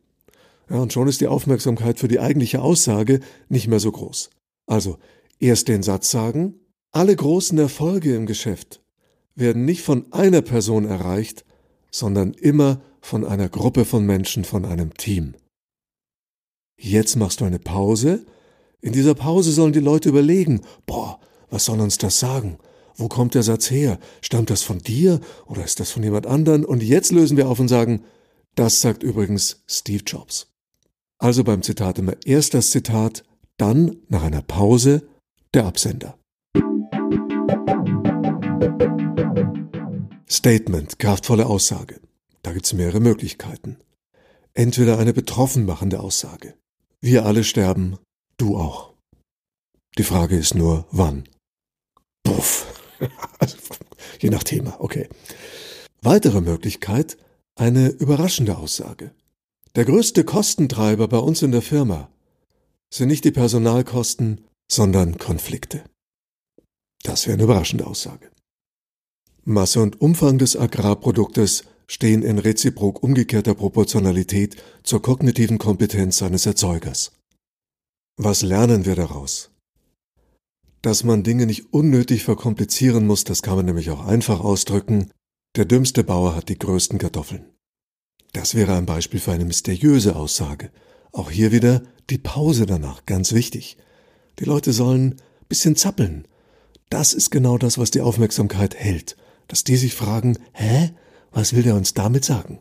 Ja, 0.70 0.78
und 0.78 0.92
schon 0.92 1.08
ist 1.08 1.22
die 1.22 1.28
Aufmerksamkeit 1.28 2.00
für 2.00 2.08
die 2.08 2.20
eigentliche 2.20 2.62
Aussage 2.62 3.22
nicht 3.50 3.68
mehr 3.68 3.80
so 3.80 3.92
groß. 3.92 4.30
Also, 4.66 4.98
erst 5.40 5.68
den 5.68 5.84
Satz 5.84 6.12
sagen, 6.12 6.56
alle 6.92 7.16
großen 7.16 7.58
Erfolge 7.58 8.16
im 8.16 8.26
Geschäft 8.26 8.82
werden 9.36 9.66
nicht 9.66 9.82
von 9.82 10.12
einer 10.12 10.42
Person 10.42 10.86
erreicht, 10.86 11.46
sondern 11.92 12.34
immer 12.34 12.82
von 13.02 13.26
einer 13.26 13.50
Gruppe 13.50 13.86
von 13.86 14.06
Menschen, 14.06 14.44
von 14.44 14.66
einem 14.66 14.94
Team. 14.96 15.36
Jetzt 16.78 17.16
machst 17.16 17.42
du 17.42 17.46
eine 17.46 17.60
Pause. 17.60 18.26
In 18.82 18.94
dieser 18.94 19.16
Pause 19.16 19.52
sollen 19.52 19.74
die 19.74 19.80
Leute 19.80 20.10
überlegen, 20.10 20.62
boah, 20.86 21.20
was 21.50 21.66
soll 21.66 21.80
uns 21.80 21.98
das 21.98 22.20
sagen? 22.20 22.58
Wo 22.96 23.08
kommt 23.08 23.36
der 23.36 23.44
Satz 23.44 23.72
her? 23.72 24.00
Stammt 24.22 24.50
das 24.50 24.64
von 24.64 24.80
dir 24.80 25.22
oder 25.46 25.64
ist 25.64 25.80
das 25.80 25.92
von 25.92 26.04
jemand 26.04 26.28
anderen? 26.28 26.66
Und 26.66 26.84
jetzt 26.84 27.12
lösen 27.12 27.38
wir 27.38 27.48
auf 27.48 27.60
und 27.60 27.68
sagen, 27.68 28.04
das 28.56 28.82
sagt 28.82 29.04
übrigens 29.04 29.64
Steve 29.68 30.04
Jobs. 30.06 30.48
Also 31.20 31.44
beim 31.44 31.64
Zitat 31.64 32.00
immer 32.00 32.16
erst 32.26 32.54
das 32.54 32.70
Zitat, 32.70 33.24
dann 33.58 33.98
nach 34.08 34.24
einer 34.24 34.42
Pause 34.42 35.08
der 35.54 35.66
Absender. 35.66 36.18
Statement, 40.30 41.00
kraftvolle 41.00 41.48
Aussage. 41.48 42.00
Da 42.44 42.54
gibt 42.54 42.66
es 42.66 42.74
mehrere 42.74 43.00
Möglichkeiten. 43.00 43.78
Entweder 44.54 45.00
eine 45.00 45.14
betroffen 45.14 45.66
machende 45.66 46.00
Aussage. 46.00 46.54
Wir 47.02 47.26
alle 47.26 47.44
sterben, 47.44 47.98
Du 48.38 48.56
auch. 48.56 48.94
Die 49.98 50.04
Frage 50.04 50.38
ist 50.38 50.54
nur, 50.54 50.86
wann. 50.92 51.28
Puff. 52.24 52.68
Je 54.20 54.30
nach 54.30 54.44
Thema, 54.44 54.80
okay. 54.80 55.10
Weitere 56.02 56.42
Möglichkeit, 56.42 57.18
eine 57.56 57.90
überraschende 57.90 58.58
Aussage. 58.58 59.12
Der 59.76 59.86
größte 59.86 60.24
Kostentreiber 60.24 61.08
bei 61.08 61.20
uns 61.20 61.42
in 61.42 61.52
der 61.52 61.62
Firma 61.62 62.10
sind 62.90 63.10
nicht 63.10 63.26
die 63.26 63.32
Personalkosten, 63.32 64.42
sondern 64.70 65.18
Konflikte. 65.18 65.84
Das 67.04 67.26
wäre 67.26 67.36
eine 67.36 67.44
überraschende 67.44 67.86
Aussage. 67.86 68.32
Masse 69.44 69.82
und 69.82 70.02
Umfang 70.02 70.38
des 70.38 70.58
Agrarproduktes 70.58 71.64
stehen 71.88 72.22
in 72.22 72.38
reziprok 72.38 73.02
umgekehrter 73.02 73.56
Proportionalität 73.56 74.62
zur 74.84 75.02
kognitiven 75.02 75.58
Kompetenz 75.58 76.18
seines 76.18 76.46
Erzeugers. 76.46 77.14
Was 78.18 78.42
lernen 78.42 78.86
wir 78.86 78.96
daraus? 78.96 79.52
Dass 80.82 81.04
man 81.04 81.24
Dinge 81.24 81.46
nicht 81.46 81.74
unnötig 81.74 82.24
verkomplizieren 82.24 83.08
muss, 83.08 83.24
das 83.24 83.42
kann 83.42 83.56
man 83.56 83.66
nämlich 83.66 83.90
auch 83.90 84.06
einfach 84.06 84.42
ausdrücken. 84.42 85.12
Der 85.56 85.66
dümmste 85.66 86.04
Bauer 86.04 86.36
hat 86.36 86.50
die 86.50 86.58
größten 86.58 87.00
Kartoffeln. 87.00 87.46
Das 88.38 88.54
wäre 88.54 88.76
ein 88.76 88.86
Beispiel 88.86 89.20
für 89.20 89.32
eine 89.32 89.46
mysteriöse 89.46 90.16
Aussage. 90.16 90.70
Auch 91.12 91.32
hier 91.32 91.52
wieder 91.52 91.82
die 92.12 92.20
Pause 92.20 92.68
danach, 92.68 93.08
ganz 93.08 93.34
wichtig. 93.34 93.78
Die 94.38 94.46
Leute 94.46 94.74
sollen 94.74 95.16
bisschen 95.50 95.76
zappeln. 95.76 96.28
Das 96.92 97.16
ist 97.16 97.32
genau 97.32 97.58
das, 97.58 97.80
was 97.80 97.90
die 97.90 98.02
Aufmerksamkeit 98.02 98.76
hält. 98.76 99.18
Dass 99.48 99.64
die 99.64 99.76
sich 99.76 99.96
fragen, 99.96 100.38
hä? 100.54 100.92
Was 101.32 101.56
will 101.56 101.64
der 101.64 101.74
uns 101.74 101.96
damit 101.96 102.26
sagen? 102.26 102.60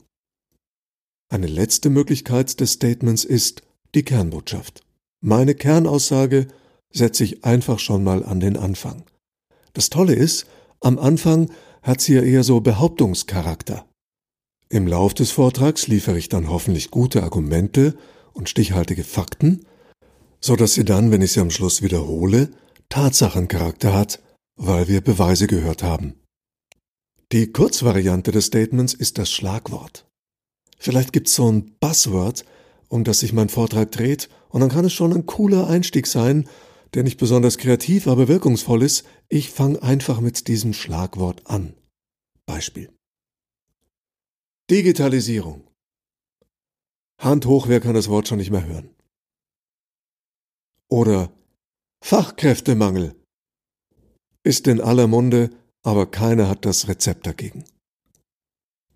Eine 1.29 1.47
letzte 1.47 1.91
Möglichkeit 1.91 2.59
des 2.59 2.73
Statements 2.73 3.25
ist 3.25 3.61
die 3.95 4.03
Kernbotschaft. 4.03 4.83
Meine 5.21 5.55
Kernaussage 5.55 6.47
setze 6.91 7.23
ich 7.23 7.45
einfach 7.45 7.81
schon 7.81 8.03
mal 8.03 8.25
an 8.25 8.41
den 8.41 8.57
Anfang. 8.57 9.05
Das 9.75 9.91
Tolle 9.91 10.15
ist, 10.15 10.47
am 10.81 10.99
Anfang 10.99 11.51
hat 11.83 12.01
sie 12.01 12.15
ja 12.15 12.23
eher 12.23 12.45
so 12.45 12.63
Behauptungscharakter. 12.63 13.87
Im 14.69 14.87
Lauf 14.89 15.15
des 15.15 15.31
Vortrags 15.31 15.87
liefere 15.87 16.19
ich 16.19 16.29
dann 16.29 16.51
hoffentlich 16.51 16.91
gute 16.91 17.23
Argumente 17.23 17.97
und 18.33 18.49
stichhaltige 18.49 19.05
Fakten, 19.05 19.65
so 20.41 20.57
dass 20.57 20.75
sie 20.75 20.85
dann, 20.85 21.11
wenn 21.13 21.23
ich 21.23 21.33
sie 21.33 21.41
am 21.41 21.51
Schluss 21.51 21.83
wiederhole, 21.83 22.51
Tatsachencharakter 22.89 23.95
hat, 23.95 24.23
weil 24.57 24.89
wir 24.89 25.01
Beweise 25.03 25.47
gehört 25.47 25.83
haben. 25.83 26.15
Die 27.33 27.53
Kurzvariante 27.53 28.33
des 28.33 28.47
Statements 28.47 28.95
ist 28.95 29.19
das 29.19 29.31
Schlagwort. 29.31 30.07
Vielleicht 30.79 31.13
gibt's 31.13 31.35
so 31.35 31.51
ein 31.51 31.77
Buzzword, 31.81 32.45
um 32.89 33.05
das 33.05 33.21
sich 33.21 33.33
mein 33.33 33.49
Vortrag 33.49 33.91
dreht, 33.93 34.29
und 34.49 34.61
dann 34.61 34.71
kann 34.71 34.85
es 34.85 34.93
schon 34.93 35.13
ein 35.13 35.27
cooler 35.27 35.69
Einstieg 35.69 36.07
sein, 36.07 36.49
der 36.95 37.03
nicht 37.03 37.19
besonders 37.19 37.59
kreativ, 37.59 38.07
aber 38.07 38.29
wirkungsvoll 38.29 38.83
ist. 38.83 39.05
Ich 39.29 39.51
fange 39.51 39.83
einfach 39.83 40.21
mit 40.21 40.49
diesem 40.49 40.73
Schlagwort 40.73 41.43
an. 41.45 41.75
Beispiel. 42.47 42.96
Digitalisierung. 44.69 45.63
Hand 47.21 47.47
hoch, 47.47 47.69
wer 47.69 47.79
kann 47.79 47.95
das 47.95 48.09
Wort 48.09 48.27
schon 48.27 48.39
nicht 48.39 48.51
mehr 48.51 48.67
hören? 48.67 48.91
Oder 50.89 51.31
Fachkräftemangel. 52.05 53.15
Ist 54.43 54.67
in 54.67 54.81
aller 54.81 55.07
Munde, 55.07 55.51
aber 55.85 56.11
keiner 56.11 56.49
hat 56.49 56.65
das 56.65 56.89
Rezept 56.89 57.29
dagegen. 57.29 57.65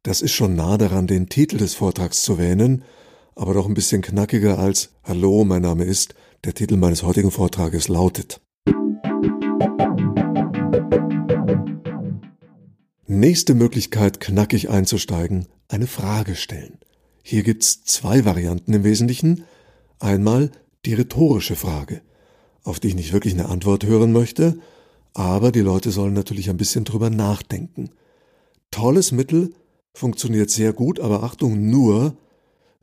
Das 0.02 0.22
ist 0.22 0.32
schon 0.32 0.56
nah 0.56 0.76
daran, 0.76 1.06
den 1.06 1.28
Titel 1.28 1.58
des 1.58 1.74
Vortrags 1.74 2.22
zu 2.22 2.36
wähnen, 2.36 2.82
aber 3.36 3.54
doch 3.54 3.66
ein 3.66 3.74
bisschen 3.74 4.02
knackiger 4.02 4.58
als 4.58 4.90
Hallo, 5.04 5.44
mein 5.44 5.62
Name 5.62 5.84
ist, 5.84 6.16
der 6.42 6.54
Titel 6.54 6.78
meines 6.78 7.04
heutigen 7.04 7.30
Vortrages 7.30 7.86
lautet. 7.86 8.40
Nächste 13.06 13.54
Möglichkeit, 13.54 14.18
knackig 14.18 14.68
einzusteigen, 14.68 15.46
eine 15.70 15.86
Frage 15.86 16.34
stellen. 16.34 16.78
Hier 17.22 17.42
gibt's 17.42 17.84
zwei 17.84 18.24
Varianten 18.24 18.72
im 18.72 18.84
Wesentlichen. 18.84 19.44
Einmal 19.98 20.50
die 20.84 20.94
rhetorische 20.94 21.56
Frage, 21.56 22.02
auf 22.62 22.80
die 22.80 22.88
ich 22.88 22.94
nicht 22.94 23.12
wirklich 23.12 23.34
eine 23.34 23.48
Antwort 23.48 23.84
hören 23.84 24.12
möchte, 24.12 24.58
aber 25.14 25.52
die 25.52 25.60
Leute 25.60 25.90
sollen 25.90 26.14
natürlich 26.14 26.50
ein 26.50 26.56
bisschen 26.56 26.84
drüber 26.84 27.10
nachdenken. 27.10 27.90
Tolles 28.70 29.12
Mittel, 29.12 29.52
funktioniert 29.92 30.50
sehr 30.50 30.72
gut, 30.72 31.00
aber 31.00 31.22
Achtung 31.22 31.68
nur, 31.68 32.16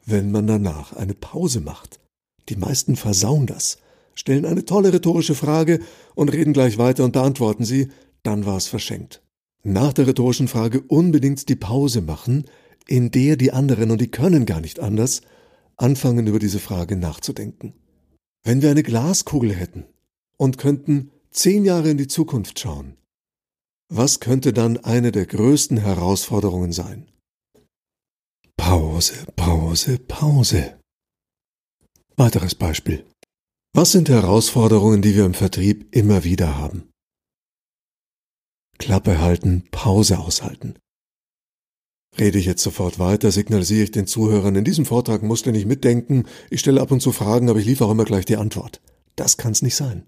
wenn 0.05 0.31
man 0.31 0.45
danach 0.45 0.93
eine 0.93 1.13
Pause 1.13 1.61
macht. 1.61 1.99
Die 2.49 2.55
meisten 2.55 2.95
versauen 2.95 3.47
das, 3.47 3.77
stellen 4.13 4.45
eine 4.45 4.65
tolle 4.65 4.93
rhetorische 4.93 5.35
Frage 5.35 5.79
und 6.15 6.31
reden 6.31 6.53
gleich 6.53 6.77
weiter 6.77 7.03
und 7.03 7.13
beantworten 7.13 7.65
sie, 7.65 7.89
dann 8.23 8.45
war 8.45 8.57
es 8.57 8.67
verschenkt. 8.67 9.21
Nach 9.63 9.93
der 9.93 10.07
rhetorischen 10.07 10.47
Frage 10.47 10.81
unbedingt 10.81 11.49
die 11.49 11.55
Pause 11.55 12.01
machen, 12.01 12.45
in 12.87 13.11
der 13.11 13.35
die 13.37 13.51
anderen, 13.51 13.91
und 13.91 14.01
die 14.01 14.11
können 14.11 14.45
gar 14.45 14.61
nicht 14.61 14.79
anders, 14.79 15.21
anfangen 15.75 16.27
über 16.27 16.39
diese 16.39 16.59
Frage 16.59 16.95
nachzudenken. 16.95 17.73
Wenn 18.43 18.61
wir 18.61 18.71
eine 18.71 18.83
Glaskugel 18.83 19.53
hätten 19.53 19.85
und 20.37 20.57
könnten 20.57 21.11
zehn 21.31 21.65
Jahre 21.65 21.89
in 21.89 21.97
die 21.97 22.07
Zukunft 22.07 22.59
schauen, 22.59 22.97
was 23.89 24.19
könnte 24.19 24.53
dann 24.53 24.77
eine 24.77 25.11
der 25.11 25.25
größten 25.25 25.77
Herausforderungen 25.77 26.71
sein? 26.71 27.09
Pause, 28.57 29.25
Pause, 29.35 29.99
Pause. 29.99 30.79
Weiteres 32.17 32.55
Beispiel. 32.55 33.05
Was 33.73 33.91
sind 33.91 34.09
Herausforderungen, 34.09 35.01
die 35.01 35.15
wir 35.15 35.25
im 35.25 35.35
Vertrieb 35.35 35.95
immer 35.95 36.23
wieder 36.23 36.57
haben? 36.57 36.89
Klappe 38.77 39.19
halten, 39.19 39.67
Pause 39.71 40.19
aushalten. 40.19 40.77
Rede 42.19 42.39
ich 42.39 42.45
jetzt 42.45 42.63
sofort 42.63 42.97
weiter, 42.97 43.31
signalisiere 43.31 43.83
ich 43.83 43.91
den 43.91 44.07
Zuhörern, 44.07 44.55
in 44.55 44.63
diesem 44.63 44.85
Vortrag 44.85 45.21
musst 45.21 45.45
du 45.45 45.51
nicht 45.51 45.67
mitdenken, 45.67 46.25
ich 46.49 46.59
stelle 46.59 46.81
ab 46.81 46.91
und 46.91 47.01
zu 47.01 47.11
Fragen, 47.11 47.49
aber 47.49 47.59
ich 47.59 47.65
liefere 47.65 47.87
auch 47.87 47.91
immer 47.91 48.05
gleich 48.05 48.25
die 48.25 48.37
Antwort. 48.37 48.81
Das 49.15 49.37
kann's 49.37 49.61
nicht 49.61 49.75
sein. 49.75 50.05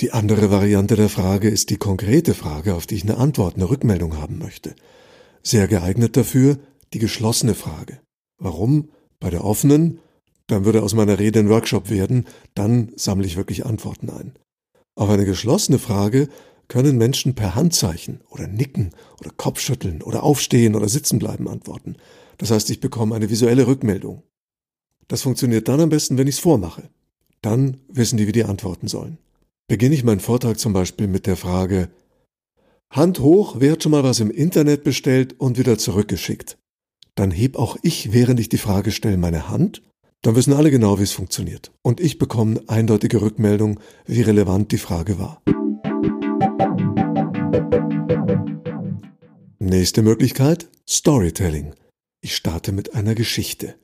Die 0.00 0.12
andere 0.12 0.50
Variante 0.50 0.96
der 0.96 1.08
Frage 1.08 1.48
ist 1.48 1.70
die 1.70 1.76
konkrete 1.76 2.34
Frage, 2.34 2.74
auf 2.74 2.86
die 2.86 2.96
ich 2.96 3.04
eine 3.04 3.16
Antwort, 3.16 3.54
eine 3.54 3.70
Rückmeldung 3.70 4.16
haben 4.16 4.38
möchte. 4.38 4.74
Sehr 5.42 5.68
geeignet 5.68 6.16
dafür 6.16 6.58
die 6.92 6.98
geschlossene 6.98 7.54
Frage. 7.54 8.00
Warum? 8.38 8.90
Bei 9.20 9.30
der 9.30 9.44
offenen, 9.44 10.00
dann 10.46 10.64
würde 10.64 10.82
aus 10.82 10.94
meiner 10.94 11.18
Rede 11.18 11.38
ein 11.38 11.48
Workshop 11.48 11.90
werden, 11.90 12.26
dann 12.54 12.92
sammle 12.96 13.26
ich 13.26 13.36
wirklich 13.36 13.66
Antworten 13.66 14.10
ein. 14.10 14.34
Auf 14.96 15.10
eine 15.10 15.24
geschlossene 15.24 15.78
Frage 15.78 16.28
können 16.68 16.98
Menschen 16.98 17.34
per 17.34 17.54
Handzeichen 17.54 18.20
oder 18.30 18.46
Nicken 18.46 18.90
oder 19.20 19.30
Kopfschütteln 19.30 20.02
oder 20.02 20.22
Aufstehen 20.22 20.74
oder 20.74 20.88
Sitzenbleiben 20.88 21.48
antworten. 21.48 21.96
Das 22.38 22.50
heißt, 22.50 22.70
ich 22.70 22.80
bekomme 22.80 23.14
eine 23.14 23.30
visuelle 23.30 23.66
Rückmeldung. 23.66 24.22
Das 25.08 25.22
funktioniert 25.22 25.68
dann 25.68 25.80
am 25.80 25.90
besten, 25.90 26.18
wenn 26.18 26.26
ich 26.26 26.36
es 26.36 26.40
vormache. 26.40 26.90
Dann 27.42 27.78
wissen 27.88 28.16
die, 28.16 28.26
wie 28.26 28.32
die 28.32 28.44
antworten 28.44 28.88
sollen 28.88 29.18
beginne 29.66 29.94
ich 29.94 30.04
meinen 30.04 30.20
Vortrag 30.20 30.58
zum 30.58 30.72
Beispiel 30.72 31.06
mit 31.06 31.26
der 31.26 31.36
Frage 31.36 31.88
Hand 32.90 33.18
hoch, 33.20 33.56
wer 33.58 33.72
hat 33.72 33.82
schon 33.82 33.92
mal 33.92 34.04
was 34.04 34.20
im 34.20 34.30
Internet 34.30 34.84
bestellt 34.84 35.34
und 35.40 35.58
wieder 35.58 35.78
zurückgeschickt? 35.78 36.58
Dann 37.16 37.30
heb 37.30 37.56
auch 37.56 37.76
ich, 37.82 38.12
während 38.12 38.38
ich 38.38 38.48
die 38.48 38.58
Frage 38.58 38.92
stelle, 38.92 39.16
meine 39.16 39.48
Hand. 39.48 39.82
Dann 40.22 40.36
wissen 40.36 40.52
alle 40.52 40.70
genau, 40.70 40.98
wie 40.98 41.02
es 41.02 41.12
funktioniert. 41.12 41.72
Und 41.82 42.00
ich 42.00 42.18
bekomme 42.18 42.62
eindeutige 42.68 43.20
Rückmeldung, 43.20 43.80
wie 44.06 44.22
relevant 44.22 44.70
die 44.72 44.78
Frage 44.78 45.18
war. 45.18 45.42
Nächste 49.58 50.02
Möglichkeit, 50.02 50.68
Storytelling. 50.88 51.74
Ich 52.20 52.36
starte 52.36 52.70
mit 52.72 52.94
einer 52.94 53.14
Geschichte. 53.14 53.74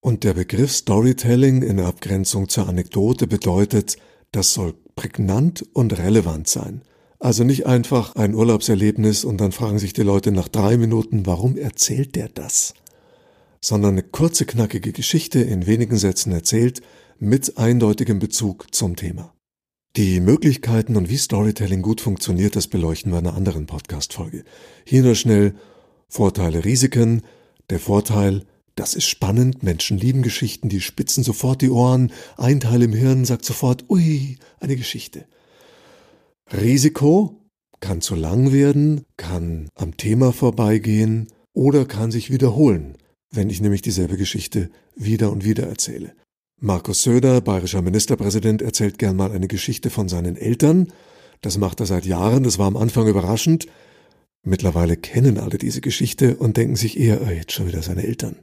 Und 0.00 0.24
der 0.24 0.34
Begriff 0.34 0.72
Storytelling 0.72 1.62
in 1.62 1.80
Abgrenzung 1.80 2.48
zur 2.48 2.68
Anekdote 2.68 3.26
bedeutet, 3.26 3.96
das 4.32 4.54
soll 4.54 4.74
prägnant 4.94 5.66
und 5.72 5.98
relevant 5.98 6.48
sein. 6.48 6.82
Also 7.18 7.44
nicht 7.44 7.66
einfach 7.66 8.14
ein 8.16 8.34
Urlaubserlebnis 8.34 9.24
und 9.24 9.40
dann 9.40 9.52
fragen 9.52 9.78
sich 9.78 9.92
die 9.92 10.02
Leute 10.02 10.32
nach 10.32 10.48
drei 10.48 10.76
Minuten, 10.76 11.26
warum 11.26 11.56
erzählt 11.56 12.14
der 12.14 12.28
das? 12.28 12.74
Sondern 13.60 13.92
eine 13.92 14.02
kurze, 14.02 14.46
knackige 14.46 14.92
Geschichte 14.92 15.40
in 15.40 15.66
wenigen 15.66 15.96
Sätzen 15.96 16.32
erzählt 16.32 16.82
mit 17.18 17.58
eindeutigem 17.58 18.20
Bezug 18.20 18.74
zum 18.74 18.96
Thema. 18.96 19.34
Die 19.96 20.20
Möglichkeiten 20.20 20.96
und 20.96 21.10
wie 21.10 21.16
Storytelling 21.16 21.82
gut 21.82 22.00
funktioniert, 22.00 22.54
das 22.54 22.68
beleuchten 22.68 23.10
wir 23.10 23.18
in 23.18 23.26
einer 23.26 23.36
anderen 23.36 23.66
Podcast-Folge. 23.66 24.44
Hier 24.84 25.02
nur 25.02 25.16
schnell 25.16 25.56
Vorteile, 26.08 26.64
Risiken. 26.64 27.22
Der 27.70 27.80
Vorteil, 27.80 28.46
das 28.76 28.94
ist 28.94 29.06
spannend, 29.06 29.64
Menschen 29.64 29.98
lieben 29.98 30.22
Geschichten, 30.22 30.68
die 30.68 30.80
spitzen 30.80 31.24
sofort 31.24 31.60
die 31.60 31.70
Ohren, 31.70 32.12
ein 32.36 32.60
Teil 32.60 32.84
im 32.84 32.92
Hirn 32.92 33.24
sagt 33.24 33.44
sofort, 33.44 33.90
ui, 33.90 34.38
eine 34.60 34.76
Geschichte. 34.76 35.26
Risiko 36.52 37.40
kann 37.80 38.00
zu 38.00 38.14
lang 38.14 38.52
werden, 38.52 39.06
kann 39.16 39.70
am 39.74 39.96
Thema 39.96 40.32
vorbeigehen 40.32 41.32
oder 41.52 41.84
kann 41.84 42.12
sich 42.12 42.30
wiederholen, 42.30 42.96
wenn 43.32 43.50
ich 43.50 43.60
nämlich 43.60 43.82
dieselbe 43.82 44.16
Geschichte 44.16 44.70
wieder 44.94 45.32
und 45.32 45.44
wieder 45.44 45.66
erzähle. 45.66 46.12
Markus 46.62 47.04
Söder, 47.04 47.40
bayerischer 47.40 47.80
Ministerpräsident, 47.80 48.60
erzählt 48.60 48.98
gern 48.98 49.16
mal 49.16 49.32
eine 49.32 49.48
Geschichte 49.48 49.88
von 49.88 50.10
seinen 50.10 50.36
Eltern. 50.36 50.92
Das 51.40 51.56
macht 51.56 51.80
er 51.80 51.86
seit 51.86 52.04
Jahren, 52.04 52.42
das 52.42 52.58
war 52.58 52.66
am 52.66 52.76
Anfang 52.76 53.08
überraschend. 53.08 53.66
Mittlerweile 54.42 54.98
kennen 54.98 55.38
alle 55.38 55.56
diese 55.56 55.80
Geschichte 55.80 56.36
und 56.36 56.58
denken 56.58 56.76
sich 56.76 57.00
eher, 57.00 57.22
oh, 57.22 57.30
jetzt 57.30 57.52
schon 57.52 57.66
wieder 57.66 57.80
seine 57.80 58.02
Eltern. 58.02 58.36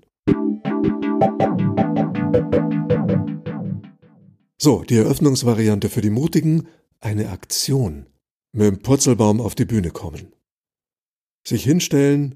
So, 4.58 4.82
die 4.82 4.98
Eröffnungsvariante 4.98 5.88
für 5.88 6.02
die 6.02 6.10
Mutigen, 6.10 6.68
eine 7.00 7.30
Aktion. 7.30 8.08
Mit 8.52 8.66
dem 8.66 8.80
Purzelbaum 8.80 9.40
auf 9.40 9.54
die 9.54 9.66
Bühne 9.66 9.92
kommen. 9.92 10.34
Sich 11.46 11.64
hinstellen, 11.64 12.34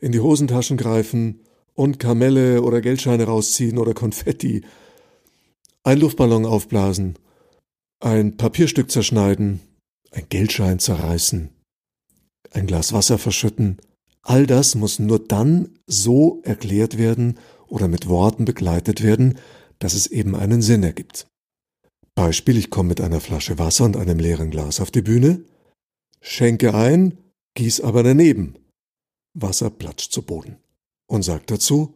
in 0.00 0.12
die 0.12 0.20
Hosentaschen 0.20 0.78
greifen 0.78 1.42
und 1.74 1.98
Kamelle 1.98 2.62
oder 2.62 2.80
Geldscheine 2.80 3.24
rausziehen 3.24 3.76
oder 3.76 3.92
Konfetti 3.92 4.62
ein 5.88 6.00
Luftballon 6.00 6.44
aufblasen, 6.44 7.14
ein 8.00 8.36
Papierstück 8.36 8.90
zerschneiden, 8.90 9.60
ein 10.10 10.26
Geldschein 10.28 10.78
zerreißen, 10.78 11.48
ein 12.50 12.66
Glas 12.66 12.92
Wasser 12.92 13.16
verschütten, 13.16 13.78
all 14.20 14.46
das 14.46 14.74
muss 14.74 14.98
nur 14.98 15.18
dann 15.18 15.78
so 15.86 16.42
erklärt 16.44 16.98
werden 16.98 17.38
oder 17.68 17.88
mit 17.88 18.06
Worten 18.06 18.44
begleitet 18.44 19.02
werden, 19.02 19.38
dass 19.78 19.94
es 19.94 20.06
eben 20.06 20.36
einen 20.36 20.60
Sinn 20.60 20.82
ergibt. 20.82 21.26
Beispiel, 22.14 22.58
ich 22.58 22.68
komme 22.68 22.90
mit 22.90 23.00
einer 23.00 23.20
Flasche 23.20 23.58
Wasser 23.58 23.86
und 23.86 23.96
einem 23.96 24.18
leeren 24.18 24.50
Glas 24.50 24.82
auf 24.82 24.90
die 24.90 25.00
Bühne, 25.00 25.42
schenke 26.20 26.74
ein, 26.74 27.16
gieß 27.54 27.80
aber 27.80 28.02
daneben. 28.02 28.56
Wasser 29.32 29.70
platscht 29.70 30.12
zu 30.12 30.20
Boden. 30.20 30.58
Und 31.06 31.22
sagt 31.22 31.50
dazu, 31.50 31.94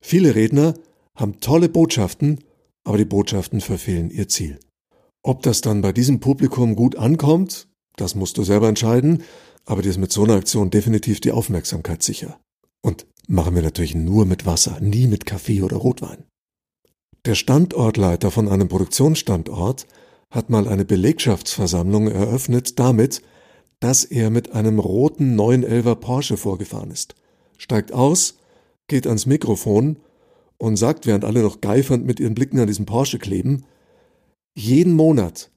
viele 0.00 0.34
Redner 0.34 0.72
haben 1.14 1.40
tolle 1.40 1.68
Botschaften 1.68 2.38
aber 2.86 2.98
die 2.98 3.04
Botschaften 3.04 3.60
verfehlen 3.60 4.10
ihr 4.10 4.28
Ziel. 4.28 4.60
Ob 5.22 5.42
das 5.42 5.60
dann 5.60 5.82
bei 5.82 5.92
diesem 5.92 6.20
Publikum 6.20 6.76
gut 6.76 6.94
ankommt, 6.96 7.66
das 7.96 8.14
musst 8.14 8.38
du 8.38 8.44
selber 8.44 8.68
entscheiden, 8.68 9.24
aber 9.64 9.82
dir 9.82 9.90
ist 9.90 9.98
mit 9.98 10.12
so 10.12 10.22
einer 10.22 10.36
Aktion 10.36 10.70
definitiv 10.70 11.20
die 11.20 11.32
Aufmerksamkeit 11.32 12.04
sicher. 12.04 12.38
Und 12.82 13.06
machen 13.26 13.56
wir 13.56 13.62
natürlich 13.62 13.96
nur 13.96 14.24
mit 14.24 14.46
Wasser, 14.46 14.78
nie 14.80 15.08
mit 15.08 15.26
Kaffee 15.26 15.62
oder 15.62 15.78
Rotwein. 15.78 16.24
Der 17.24 17.34
Standortleiter 17.34 18.30
von 18.30 18.48
einem 18.48 18.68
Produktionsstandort 18.68 19.88
hat 20.30 20.48
mal 20.48 20.68
eine 20.68 20.84
Belegschaftsversammlung 20.84 22.06
eröffnet 22.06 22.78
damit, 22.78 23.20
dass 23.80 24.04
er 24.04 24.30
mit 24.30 24.52
einem 24.52 24.78
roten 24.78 25.36
911er 25.38 25.96
Porsche 25.96 26.36
vorgefahren 26.36 26.92
ist, 26.92 27.16
steigt 27.58 27.90
aus, 27.90 28.38
geht 28.86 29.08
ans 29.08 29.26
Mikrofon 29.26 29.96
und 30.58 30.76
sagt, 30.76 31.06
während 31.06 31.24
alle 31.24 31.42
noch 31.42 31.60
geifernd 31.60 32.06
mit 32.06 32.20
ihren 32.20 32.34
Blicken 32.34 32.58
an 32.58 32.66
diesem 32.66 32.86
Porsche 32.86 33.18
kleben, 33.18 33.64
jeden 34.54 34.94
Monat 34.94 35.50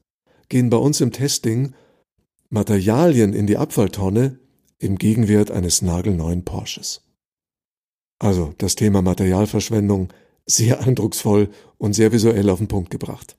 gehen 0.48 0.70
bei 0.70 0.76
uns 0.76 1.00
im 1.00 1.12
Testing 1.12 1.74
Materialien 2.50 3.32
in 3.32 3.46
die 3.46 3.56
Abfalltonne 3.56 4.40
im 4.78 4.96
Gegenwert 4.96 5.50
eines 5.50 5.82
nagelneuen 5.82 6.44
Porsches. 6.44 7.02
Also 8.18 8.52
das 8.58 8.74
Thema 8.74 9.02
Materialverschwendung 9.02 10.12
sehr 10.46 10.80
eindrucksvoll 10.80 11.48
und 11.78 11.94
sehr 11.94 12.12
visuell 12.12 12.50
auf 12.50 12.58
den 12.58 12.68
Punkt 12.68 12.90
gebracht. 12.90 13.36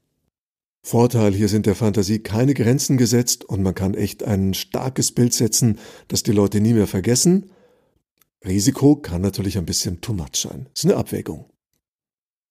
Vorteil, 0.83 1.33
hier 1.33 1.47
sind 1.47 1.67
der 1.67 1.75
Fantasie 1.75 2.19
keine 2.19 2.53
Grenzen 2.53 2.97
gesetzt 2.97 3.45
und 3.45 3.61
man 3.61 3.75
kann 3.75 3.93
echt 3.93 4.23
ein 4.23 4.53
starkes 4.53 5.11
Bild 5.11 5.33
setzen, 5.33 5.77
das 6.07 6.23
die 6.23 6.31
Leute 6.31 6.59
nie 6.59 6.73
mehr 6.73 6.87
vergessen. 6.87 7.51
Risiko 8.45 8.95
kann 8.95 9.21
natürlich 9.21 9.57
ein 9.57 9.65
bisschen 9.65 10.01
too 10.01 10.13
much 10.13 10.35
sein. 10.35 10.67
Das 10.73 10.83
ist 10.83 10.89
eine 10.89 10.99
Abwägung. 10.99 11.45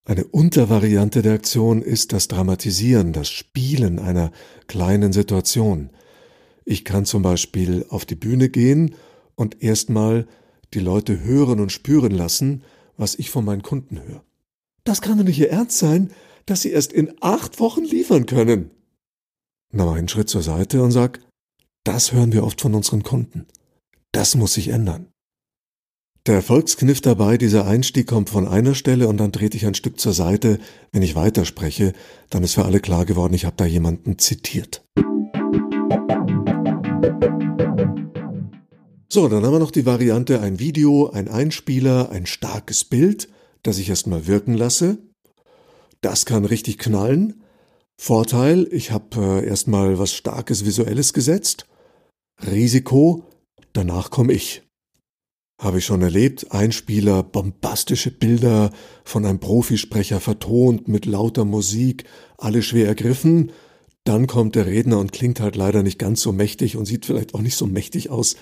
Eine 0.05 0.25
Untervariante 0.25 1.23
der 1.23 1.35
Aktion 1.35 1.83
ist 1.83 2.13
das 2.13 2.29
Dramatisieren, 2.29 3.13
das 3.13 3.29
Spielen 3.29 3.99
einer 3.99 4.33
kleinen 4.67 5.13
Situation. 5.13 5.91
Ich 6.65 6.85
kann 6.85 7.05
zum 7.05 7.23
Beispiel 7.23 7.85
auf 7.89 8.07
die 8.07 8.15
Bühne 8.15 8.49
gehen 8.49 8.95
und 9.35 9.63
erstmal 9.63 10.27
die 10.73 10.81
Leute 10.81 11.21
hören 11.21 11.61
und 11.61 11.73
spüren 11.73 12.13
lassen, 12.13 12.63
was 12.97 13.15
ich 13.17 13.31
von 13.31 13.45
meinen 13.45 13.63
Kunden 13.63 14.03
höre. 14.03 14.25
Das 14.85 15.01
kann 15.01 15.19
doch 15.19 15.25
nicht 15.25 15.39
Ihr 15.39 15.51
Ernst 15.51 15.79
sein, 15.79 16.11
dass 16.47 16.63
Sie 16.63 16.71
erst 16.71 16.93
in 16.93 17.13
acht 17.21 17.61
Wochen 17.61 17.85
liefern 17.85 18.27
können. 18.27 18.71
Na, 19.73 19.85
mach 19.85 19.95
einen 19.95 20.09
Schritt 20.09 20.29
zur 20.29 20.43
Seite 20.43 20.83
und 20.83 20.93
sag, 20.93 21.21
das 21.85 22.13
hören 22.13 22.33
wir 22.33 22.45
oft 22.45 22.61
von 22.61 22.75
unseren 22.75 23.03
Kunden. 23.03 23.47
Das 24.13 24.35
muss 24.35 24.55
sich 24.55 24.69
ändern. 24.69 25.10
Der 26.27 26.35
Erfolgskniff 26.35 27.01
dabei, 27.01 27.39
dieser 27.39 27.67
Einstieg 27.67 28.07
kommt 28.07 28.29
von 28.29 28.47
einer 28.47 28.75
Stelle 28.75 29.09
und 29.09 29.17
dann 29.17 29.33
trete 29.33 29.57
ich 29.57 29.65
ein 29.65 29.75
Stück 29.75 29.99
zur 29.99 30.13
Seite, 30.13 30.59
wenn 30.93 31.01
ich 31.03 31.15
weiterspreche, 31.15 31.95
dann 32.29 32.43
ist 32.45 32.55
für 32.55 32.67
alle 32.67 32.81
klar 32.81 33.07
geworden, 33.07 33.33
ich 33.33 33.47
habe 33.47 33.57
da 33.57 33.65
jemanden 33.65 34.19
zitiert. 34.19 34.85
So, 39.09 39.29
dann 39.29 39.45
haben 39.45 39.53
wir 39.53 39.59
noch 39.59 39.71
die 39.71 39.87
Variante 39.87 40.41
ein 40.41 40.61
Video, 40.61 41.09
ein 41.09 41.27
Einspieler, 41.27 42.11
ein 42.11 42.27
starkes 42.27 42.85
Bild, 42.85 43.29
das 43.63 43.79
ich 43.79 43.89
erstmal 43.89 44.27
wirken 44.27 44.55
lasse. 44.55 44.99
Das 46.03 46.27
kann 46.27 46.45
richtig 46.45 46.79
knallen. 46.79 47.43
Vorteil, 47.97 48.69
ich 48.71 48.93
habe 48.93 49.43
äh, 49.43 49.47
erstmal 49.47 49.99
was 49.99 50.13
Starkes 50.13 50.65
Visuelles 50.65 51.13
gesetzt. 51.13 51.67
Risiko, 52.47 53.25
danach 53.73 54.11
komme 54.11 54.33
ich. 54.33 54.63
Habe 55.61 55.77
ich 55.77 55.85
schon 55.85 56.01
erlebt, 56.01 56.53
Einspieler, 56.53 57.23
bombastische 57.23 58.11
Bilder 58.11 58.71
von 59.05 59.27
einem 59.27 59.41
Profisprecher 59.41 60.19
vertont 60.19 60.89
mit 60.89 61.05
lauter 61.05 61.45
Musik, 61.45 62.05
alle 62.39 62.63
schwer 62.63 62.87
ergriffen. 62.87 63.53
Dann 64.05 64.27
kommt 64.27 64.55
der 64.55 64.65
Redner 64.65 64.99
und 64.99 65.13
klingt 65.13 65.39
halt 65.39 65.57
leider 65.57 65.83
nicht 65.83 65.99
ganz 65.99 66.23
so 66.23 66.33
mächtig 66.33 66.79
und 66.79 66.87
sieht 66.87 67.05
vielleicht 67.05 67.35
auch 67.35 67.43
nicht 67.43 67.57
so 67.57 67.67
mächtig 67.67 68.09
aus 68.09 68.37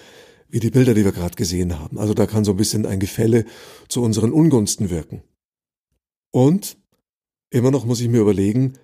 wie 0.48 0.60
die 0.60 0.70
Bilder, 0.70 0.94
die 0.94 1.04
wir 1.04 1.10
gerade 1.10 1.34
gesehen 1.34 1.80
haben. 1.80 1.98
Also 1.98 2.14
da 2.14 2.24
kann 2.24 2.44
so 2.44 2.52
ein 2.52 2.56
bisschen 2.56 2.86
ein 2.86 3.00
Gefälle 3.00 3.44
zu 3.88 4.00
unseren 4.00 4.30
Ungunsten 4.30 4.88
wirken. 4.88 5.24
Und 6.30 6.78
immer 7.50 7.72
noch 7.72 7.84
muss 7.84 8.00
ich 8.00 8.08
mir 8.08 8.20
überlegen, 8.20 8.74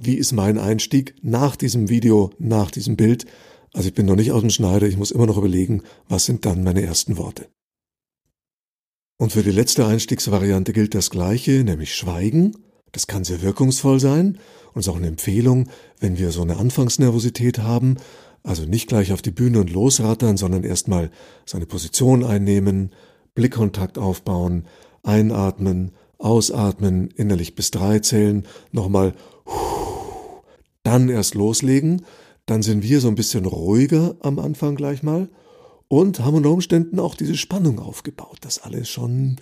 wie 0.00 0.16
ist 0.16 0.32
mein 0.32 0.58
Einstieg 0.58 1.14
nach 1.22 1.54
diesem 1.54 1.88
Video, 1.88 2.32
nach 2.40 2.72
diesem 2.72 2.96
Bild. 2.96 3.24
Also 3.72 3.86
ich 3.86 3.94
bin 3.94 4.06
noch 4.06 4.16
nicht 4.16 4.32
aus 4.32 4.40
dem 4.40 4.50
Schneider, 4.50 4.88
ich 4.88 4.96
muss 4.96 5.12
immer 5.12 5.26
noch 5.26 5.38
überlegen, 5.38 5.84
was 6.08 6.24
sind 6.24 6.44
dann 6.44 6.64
meine 6.64 6.82
ersten 6.82 7.16
Worte. 7.16 7.46
Und 9.16 9.32
für 9.32 9.42
die 9.42 9.52
letzte 9.52 9.86
Einstiegsvariante 9.86 10.72
gilt 10.72 10.94
das 10.94 11.10
Gleiche, 11.10 11.62
nämlich 11.62 11.94
Schweigen. 11.94 12.56
Das 12.90 13.06
kann 13.06 13.24
sehr 13.24 13.42
wirkungsvoll 13.42 14.00
sein 14.00 14.38
und 14.72 14.80
ist 14.80 14.88
auch 14.88 14.96
eine 14.96 15.06
Empfehlung, 15.06 15.68
wenn 16.00 16.18
wir 16.18 16.32
so 16.32 16.42
eine 16.42 16.56
Anfangsnervosität 16.56 17.58
haben. 17.58 17.96
Also 18.42 18.64
nicht 18.64 18.88
gleich 18.88 19.12
auf 19.12 19.22
die 19.22 19.30
Bühne 19.30 19.60
und 19.60 19.72
losrattern, 19.72 20.36
sondern 20.36 20.64
erstmal 20.64 21.10
seine 21.46 21.66
Position 21.66 22.24
einnehmen, 22.24 22.90
Blickkontakt 23.34 23.98
aufbauen, 23.98 24.66
einatmen, 25.02 25.92
ausatmen, 26.18 27.08
innerlich 27.10 27.54
bis 27.54 27.70
drei 27.70 28.00
zählen, 28.00 28.46
nochmal, 28.72 29.14
dann 30.82 31.08
erst 31.08 31.34
loslegen. 31.34 32.04
Dann 32.46 32.62
sind 32.62 32.82
wir 32.82 33.00
so 33.00 33.08
ein 33.08 33.14
bisschen 33.14 33.46
ruhiger 33.46 34.16
am 34.20 34.38
Anfang 34.38 34.74
gleich 34.74 35.02
mal 35.02 35.28
und 35.94 36.18
haben 36.18 36.34
unter 36.34 36.50
Umständen 36.50 36.98
auch 36.98 37.14
diese 37.14 37.36
Spannung 37.36 37.78
aufgebaut, 37.78 38.38
dass 38.40 38.58
alle 38.58 38.84
schon 38.84 39.36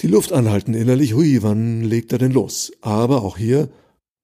die 0.00 0.08
Luft 0.08 0.30
anhalten 0.30 0.74
innerlich, 0.74 1.14
hui, 1.14 1.42
wann 1.42 1.82
legt 1.82 2.12
er 2.12 2.18
denn 2.18 2.32
los? 2.32 2.70
Aber 2.82 3.22
auch 3.22 3.38
hier, 3.38 3.70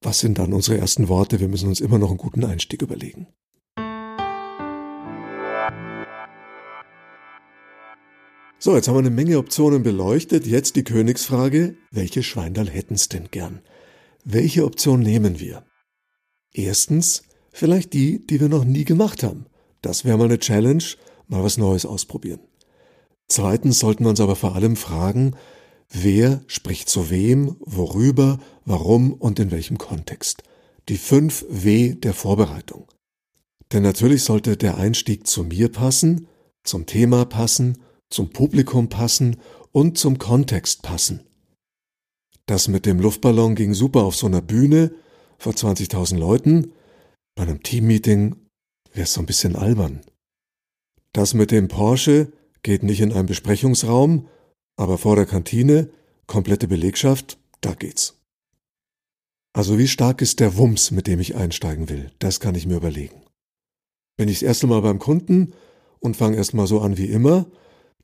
was 0.02 0.20
sind 0.20 0.38
dann 0.38 0.52
unsere 0.52 0.76
ersten 0.76 1.08
Worte? 1.08 1.40
Wir 1.40 1.48
müssen 1.48 1.70
uns 1.70 1.80
immer 1.80 1.98
noch 1.98 2.10
einen 2.10 2.18
guten 2.18 2.44
Einstieg 2.44 2.82
überlegen. 2.82 3.28
So, 8.58 8.74
jetzt 8.76 8.88
haben 8.88 8.96
wir 8.96 8.98
eine 8.98 9.08
Menge 9.08 9.38
Optionen 9.38 9.82
beleuchtet. 9.82 10.46
Jetzt 10.46 10.76
die 10.76 10.84
Königsfrage, 10.84 11.76
welche 11.90 12.22
Schweindal 12.22 12.68
hätten's 12.68 13.08
denn 13.08 13.28
gern? 13.30 13.62
Welche 14.24 14.66
Option 14.66 15.00
nehmen 15.00 15.40
wir? 15.40 15.64
Erstens, 16.52 17.22
vielleicht 17.50 17.94
die, 17.94 18.26
die 18.26 18.40
wir 18.40 18.50
noch 18.50 18.66
nie 18.66 18.84
gemacht 18.84 19.22
haben. 19.22 19.46
Das 19.80 20.04
wäre 20.04 20.18
mal 20.18 20.24
eine 20.24 20.38
Challenge 20.38 20.84
mal 21.30 21.42
was 21.42 21.56
Neues 21.56 21.86
ausprobieren. 21.86 22.40
Zweitens 23.28 23.78
sollten 23.78 24.04
wir 24.04 24.10
uns 24.10 24.20
aber 24.20 24.36
vor 24.36 24.54
allem 24.54 24.76
fragen, 24.76 25.36
wer 25.88 26.42
spricht 26.46 26.88
zu 26.88 27.10
wem, 27.10 27.56
worüber, 27.60 28.38
warum 28.64 29.12
und 29.12 29.38
in 29.38 29.50
welchem 29.50 29.78
Kontext. 29.78 30.42
Die 30.88 30.98
fünf 30.98 31.44
W 31.48 31.94
der 31.94 32.14
Vorbereitung. 32.14 32.88
Denn 33.72 33.84
natürlich 33.84 34.24
sollte 34.24 34.56
der 34.56 34.78
Einstieg 34.78 35.26
zu 35.26 35.44
mir 35.44 35.70
passen, 35.70 36.26
zum 36.64 36.86
Thema 36.86 37.24
passen, 37.24 37.78
zum 38.10 38.30
Publikum 38.30 38.88
passen 38.88 39.36
und 39.70 39.96
zum 39.96 40.18
Kontext 40.18 40.82
passen. 40.82 41.22
Das 42.46 42.66
mit 42.66 42.84
dem 42.84 42.98
Luftballon 42.98 43.54
ging 43.54 43.74
super 43.74 44.02
auf 44.02 44.16
so 44.16 44.26
einer 44.26 44.42
Bühne 44.42 44.92
vor 45.38 45.52
20.000 45.52 46.18
Leuten. 46.18 46.72
Bei 47.36 47.44
einem 47.44 47.62
Teammeeting 47.62 48.34
wäre 48.92 49.04
es 49.04 49.12
so 49.12 49.20
ein 49.20 49.26
bisschen 49.26 49.54
albern. 49.54 50.00
Das 51.12 51.34
mit 51.34 51.50
dem 51.50 51.68
Porsche 51.68 52.32
geht 52.62 52.82
nicht 52.82 53.00
in 53.00 53.12
einem 53.12 53.26
Besprechungsraum, 53.26 54.28
aber 54.76 54.98
vor 54.98 55.16
der 55.16 55.26
Kantine, 55.26 55.90
komplette 56.26 56.68
Belegschaft, 56.68 57.38
da 57.60 57.74
geht's. 57.74 58.20
Also 59.52 59.78
wie 59.78 59.88
stark 59.88 60.22
ist 60.22 60.38
der 60.40 60.56
Wumms, 60.56 60.90
mit 60.92 61.06
dem 61.06 61.18
ich 61.18 61.34
einsteigen 61.34 61.88
will? 61.88 62.12
Das 62.20 62.38
kann 62.38 62.54
ich 62.54 62.66
mir 62.66 62.76
überlegen. 62.76 63.22
Bin 64.16 64.28
ich 64.28 64.40
das 64.40 64.46
erste 64.46 64.66
Mal 64.68 64.82
beim 64.82 64.98
Kunden 64.98 65.54
und 65.98 66.16
fange 66.16 66.36
erstmal 66.36 66.66
so 66.66 66.80
an 66.80 66.96
wie 66.96 67.06
immer, 67.06 67.46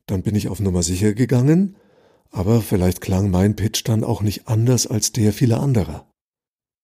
dann 0.07 0.23
bin 0.23 0.35
ich 0.35 0.49
auf 0.49 0.61
Nummer 0.61 0.83
sicher 0.83 1.14
gegangen, 1.14 1.77
aber 2.31 2.61
vielleicht 2.61 3.01
klang 3.01 3.31
mein 3.31 3.55
Pitch 3.55 3.83
dann 3.85 4.03
auch 4.03 4.23
nicht 4.23 4.49
anders 4.49 4.87
als 4.87 5.12
der 5.12 5.33
vieler 5.33 5.61
anderer. 5.61 6.07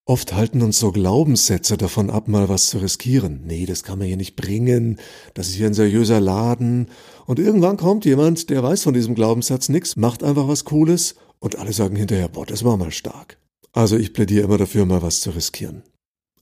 Oft 0.04 0.32
halten 0.32 0.62
uns 0.62 0.80
so 0.80 0.90
Glaubenssätze 0.90 1.76
davon 1.76 2.10
ab, 2.10 2.26
mal 2.26 2.48
was 2.48 2.66
zu 2.66 2.78
riskieren. 2.78 3.42
Nee, 3.46 3.66
das 3.66 3.84
kann 3.84 3.98
man 3.98 4.08
hier 4.08 4.16
nicht 4.16 4.34
bringen, 4.34 4.98
das 5.34 5.48
ist 5.48 5.54
hier 5.54 5.68
ein 5.68 5.74
seriöser 5.74 6.20
Laden. 6.20 6.88
Und 7.26 7.38
irgendwann 7.38 7.76
kommt 7.76 8.04
jemand, 8.04 8.50
der 8.50 8.64
weiß 8.64 8.82
von 8.82 8.94
diesem 8.94 9.14
Glaubenssatz 9.14 9.68
nichts, 9.68 9.94
macht 9.94 10.24
einfach 10.24 10.48
was 10.48 10.64
Cooles 10.64 11.14
und 11.38 11.56
alle 11.56 11.72
sagen 11.72 11.94
hinterher, 11.94 12.28
boah, 12.28 12.44
das 12.44 12.64
war 12.64 12.76
mal 12.76 12.90
stark. 12.90 13.38
Also 13.72 13.96
ich 13.96 14.12
plädiere 14.12 14.44
immer 14.44 14.58
dafür, 14.58 14.86
mal 14.86 15.02
was 15.02 15.20
zu 15.20 15.30
riskieren. 15.30 15.84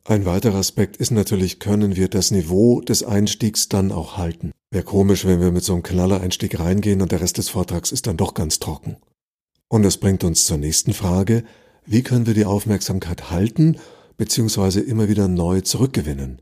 Ein 0.04 0.24
weiterer 0.24 0.56
Aspekt 0.56 0.96
ist 0.96 1.10
natürlich, 1.10 1.60
können 1.60 1.96
wir 1.96 2.08
das 2.08 2.30
Niveau 2.30 2.80
des 2.80 3.02
Einstiegs 3.02 3.68
dann 3.68 3.92
auch 3.92 4.16
halten. 4.16 4.52
Wäre 4.70 4.84
komisch, 4.84 5.26
wenn 5.26 5.40
wir 5.40 5.52
mit 5.52 5.64
so 5.64 5.74
einem 5.74 5.82
Knaller-Einstieg 5.82 6.58
reingehen 6.58 7.02
und 7.02 7.12
der 7.12 7.20
Rest 7.20 7.36
des 7.36 7.50
Vortrags 7.50 7.92
ist 7.92 8.06
dann 8.06 8.16
doch 8.16 8.32
ganz 8.32 8.58
trocken. 8.58 8.96
Und 9.68 9.82
das 9.82 9.98
bringt 9.98 10.24
uns 10.24 10.46
zur 10.46 10.56
nächsten 10.56 10.94
Frage, 10.94 11.44
wie 11.90 12.02
können 12.04 12.24
wir 12.24 12.34
die 12.34 12.44
Aufmerksamkeit 12.44 13.32
halten 13.32 13.76
bzw. 14.16 14.78
immer 14.78 15.08
wieder 15.08 15.26
neu 15.26 15.60
zurückgewinnen? 15.60 16.38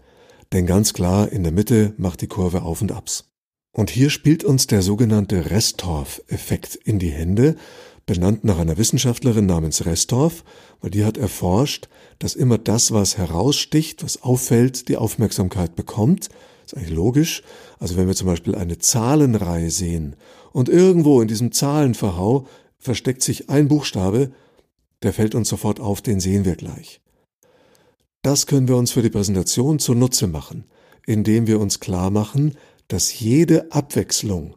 Denn 0.53 0.67
ganz 0.67 0.93
klar, 0.93 1.33
in 1.33 1.43
der 1.43 1.53
Mitte 1.53 1.95
macht 1.97 2.21
die 2.21 2.27
Kurve 2.27 2.61
auf 2.61 2.83
und 2.83 2.93
abs. 2.93 3.31
Und 3.73 3.89
hier 3.89 4.11
spielt 4.11 4.45
uns 4.45 4.67
der 4.67 4.83
sogenannte 4.83 5.51
Restorff-Effekt 5.51 6.75
in 6.75 6.99
die 6.99 7.09
Hände, 7.09 7.57
benannt 8.05 8.45
nach 8.45 8.59
einer 8.59 8.77
Wissenschaftlerin 8.77 9.47
namens 9.47 9.87
Restorff, 9.87 10.45
weil 10.83 10.91
die 10.91 11.07
hat 11.07 11.17
erforscht, 11.17 11.89
dass 12.19 12.35
immer 12.35 12.59
das, 12.59 12.93
was 12.93 13.17
heraussticht, 13.17 14.05
was 14.05 14.23
auffällt, 14.23 14.91
die 14.91 14.99
Aufmerksamkeit 14.99 15.75
bekommt. 15.77 16.29
Ist 16.67 16.77
eigentlich 16.77 16.91
logisch. 16.91 17.43
Also 17.79 17.97
wenn 17.97 18.07
wir 18.07 18.15
zum 18.15 18.27
Beispiel 18.27 18.55
eine 18.55 18.77
Zahlenreihe 18.77 19.71
sehen 19.71 20.15
und 20.53 20.69
irgendwo 20.69 21.23
in 21.23 21.29
diesem 21.29 21.53
Zahlenverhau 21.53 22.47
versteckt 22.79 23.23
sich 23.23 23.49
ein 23.49 23.69
Buchstabe, 23.69 24.31
der 25.03 25.13
fällt 25.13 25.35
uns 25.35 25.49
sofort 25.49 25.81
auf, 25.81 26.03
den 26.03 26.21
sehen 26.21 26.45
wir 26.45 26.57
gleich. 26.57 27.01
Das 28.23 28.47
können 28.47 28.69
wir 28.69 28.77
uns 28.77 28.91
für 28.91 29.03
die 29.03 29.11
Präsentation 29.11 29.79
zunutze 29.79 30.27
machen, 30.27 30.65
indem 31.07 31.47
wir 31.47 31.61
uns 31.61 31.81
klar 31.81 32.11
machen, 32.11 32.57
dass 32.89 33.21
jede 33.21 33.71
Abwechslung 33.73 34.57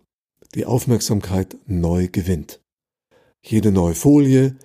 die 0.55 0.65
Aufmerksamkeit 0.65 1.57
neu 1.65 2.07
gewinnt. 2.07 2.61
Jede 3.43 3.71
neue 3.71 3.95
Folie, 3.95 4.55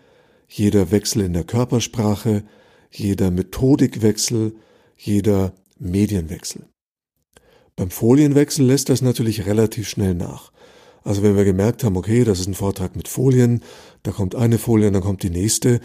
jeder 0.49 0.91
Wechsel 0.91 1.23
in 1.23 1.33
der 1.33 1.45
Körpersprache, 1.45 2.45
jeder 2.91 3.31
Methodikwechsel, 3.31 4.57
jeder 4.97 5.53
Medienwechsel. 5.79 6.67
Beim 7.75 7.91
Folienwechsel 7.91 8.65
lässt 8.65 8.89
das 8.89 9.03
natürlich 9.03 9.47
relativ 9.47 9.89
schnell 9.89 10.15
nach. 10.15 10.53
Also 11.07 11.23
wenn 11.23 11.37
wir 11.37 11.45
gemerkt 11.45 11.85
haben, 11.85 11.97
okay, 11.97 12.25
das 12.25 12.40
ist 12.40 12.49
ein 12.49 12.55
Vortrag 12.55 12.97
mit 12.97 13.07
Folien, 13.07 13.62
da 14.03 14.11
kommt 14.11 14.35
eine 14.35 14.59
Folie 14.59 14.90
dann 14.90 15.03
kommt 15.03 15.23
die 15.23 15.31
nächste. 15.31 15.81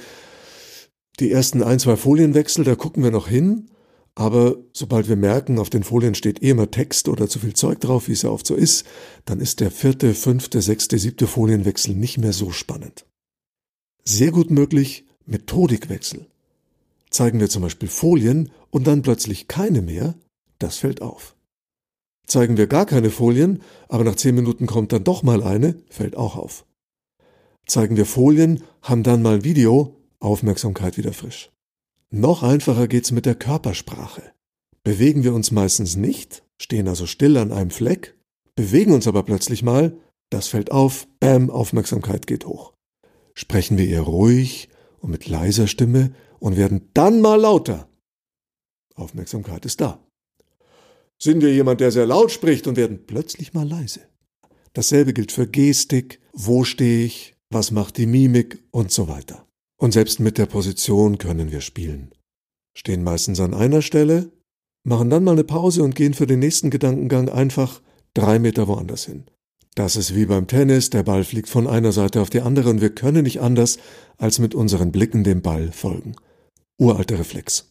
Die 1.20 1.32
ersten 1.32 1.62
ein, 1.62 1.78
zwei 1.78 1.96
Folienwechsel, 1.96 2.66
da 2.66 2.74
gucken 2.74 3.04
wir 3.04 3.12
noch 3.12 3.28
hin, 3.28 3.70
aber 4.16 4.56
sobald 4.74 5.10
wir 5.10 5.16
merken, 5.18 5.60
auf 5.60 5.70
den 5.70 5.84
Folien 5.84 6.16
steht 6.16 6.42
eh 6.42 6.50
immer 6.50 6.72
Text 6.72 7.08
oder 7.08 7.30
zu 7.30 7.38
viel 7.38 7.54
Zeug 7.54 7.80
drauf, 7.80 8.08
wie 8.08 8.14
es 8.14 8.24
ja 8.24 8.32
oft 8.32 8.48
so 8.48 8.56
ist, 8.56 8.84
dann 9.26 9.40
ist 9.40 9.60
der 9.60 9.70
vierte, 9.70 10.16
fünfte, 10.16 10.60
sechste, 10.60 10.98
siebte 10.98 11.28
Folienwechsel 11.28 11.94
nicht 11.94 12.18
mehr 12.18 12.34
so 12.34 12.50
spannend. 12.50 13.06
Sehr 14.04 14.32
gut 14.32 14.50
möglich 14.50 15.06
Methodikwechsel. 15.28 16.26
Zeigen 17.12 17.40
wir 17.40 17.50
zum 17.50 17.62
Beispiel 17.62 17.90
Folien 17.90 18.50
und 18.72 18.88
dann 18.88 19.04
plötzlich 19.04 19.48
keine 19.48 19.84
mehr, 19.84 20.16
das 20.58 20.78
fällt 20.78 21.04
auf. 21.04 21.36
Zeigen 22.28 22.58
wir 22.58 22.68
gar 22.68 22.86
keine 22.86 23.10
Folien, 23.10 23.62
aber 23.90 24.04
nach 24.04 24.16
zehn 24.16 24.36
Minuten 24.36 24.66
kommt 24.66 24.94
dann 24.94 25.04
doch 25.04 25.24
mal 25.24 25.44
eine, 25.44 25.76
fällt 25.90 26.16
auch 26.16 26.36
auf. 26.36 26.66
Zeigen 27.66 27.98
wir 27.98 28.06
Folien, 28.06 28.64
haben 28.82 29.04
dann 29.04 29.22
mal 29.22 29.44
Video, 29.44 29.98
Aufmerksamkeit 30.20 30.98
wieder 30.98 31.14
frisch. 31.14 31.52
Noch 32.10 32.44
einfacher 32.44 32.88
geht's 32.88 33.12
mit 33.12 33.26
der 33.26 33.36
Körpersprache. 33.36 34.34
Bewegen 34.84 35.24
wir 35.24 35.34
uns 35.34 35.52
meistens 35.52 35.96
nicht, 35.96 36.44
stehen 36.58 36.88
also 36.88 37.06
still 37.06 37.38
an 37.38 37.52
einem 37.52 37.72
Fleck, 37.72 38.18
bewegen 38.56 38.94
uns 38.94 39.08
aber 39.08 39.24
plötzlich 39.24 39.64
mal, 39.64 39.98
das 40.30 40.48
fällt 40.48 40.72
auf, 40.72 41.08
bam, 41.20 41.50
Aufmerksamkeit 41.50 42.28
geht 42.28 42.46
hoch. 42.46 42.74
Sprechen 43.34 43.78
wir 43.78 43.88
eher 43.88 44.02
ruhig 44.02 44.70
und 45.00 45.12
mit 45.12 45.28
leiser 45.28 45.68
Stimme 45.68 46.14
und 46.40 46.58
werden 46.58 46.90
dann 46.94 47.22
mal 47.22 47.40
lauter. 47.40 47.88
Aufmerksamkeit 48.96 49.66
ist 49.66 49.82
da. 49.82 50.04
Sind 51.22 51.44
wir 51.44 51.54
jemand, 51.54 51.82
der 51.82 51.92
sehr 51.92 52.08
laut 52.08 52.32
spricht 52.32 52.66
und 52.66 52.78
werden 52.78 53.06
plötzlich 53.06 53.54
mal 53.54 53.68
leise. 53.68 54.00
Dasselbe 54.74 55.14
gilt 55.14 55.32
für 55.32 55.46
Gestik, 55.46 56.20
wo 56.34 56.64
stehe 56.64 57.06
ich, 57.06 57.36
was 57.52 57.70
macht 57.70 57.98
die 57.98 58.08
Mimik 58.08 58.64
und 58.72 58.92
so 58.92 59.08
weiter. 59.08 59.46
Und 59.78 59.92
selbst 59.92 60.20
mit 60.20 60.40
der 60.40 60.48
Position 60.48 61.20
können 61.20 61.52
wir 61.52 61.62
spielen. 61.62 62.12
Stehen 62.76 63.04
meistens 63.04 63.40
an 63.40 63.54
einer 63.54 63.84
Stelle, 63.84 64.32
machen 64.84 65.12
dann 65.12 65.24
mal 65.24 65.34
eine 65.34 65.44
Pause 65.44 65.84
und 65.84 65.96
gehen 65.96 66.16
für 66.16 66.26
den 66.26 66.40
nächsten 66.40 66.72
Gedankengang 66.72 67.30
einfach 67.30 67.84
drei 68.16 68.40
Meter 68.40 68.68
woanders 68.68 69.06
hin. 69.06 69.26
Das 69.76 69.96
ist 69.96 70.16
wie 70.16 70.26
beim 70.26 70.48
Tennis, 70.48 70.90
der 70.90 71.04
Ball 71.04 71.24
fliegt 71.24 71.50
von 71.50 71.68
einer 71.68 71.92
Seite 71.92 72.22
auf 72.22 72.32
die 72.32 72.42
andere 72.42 72.70
und 72.72 72.82
wir 72.82 72.96
können 72.96 73.24
nicht 73.24 73.42
anders, 73.42 73.78
als 74.18 74.40
mit 74.40 74.56
unseren 74.56 74.92
Blicken 74.92 75.24
dem 75.24 75.44
Ball 75.44 75.72
folgen. 75.72 76.16
Uralter 76.80 77.20
Reflex. 77.20 77.71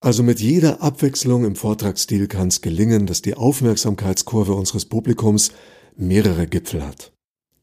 Also 0.00 0.22
mit 0.22 0.40
jeder 0.40 0.80
Abwechslung 0.80 1.44
im 1.44 1.56
Vortragsstil 1.56 2.26
kann 2.26 2.48
es 2.48 2.62
gelingen, 2.62 3.06
dass 3.06 3.20
die 3.20 3.34
Aufmerksamkeitskurve 3.34 4.54
unseres 4.54 4.86
Publikums 4.86 5.52
mehrere 5.94 6.46
Gipfel 6.46 6.86
hat. 6.86 7.12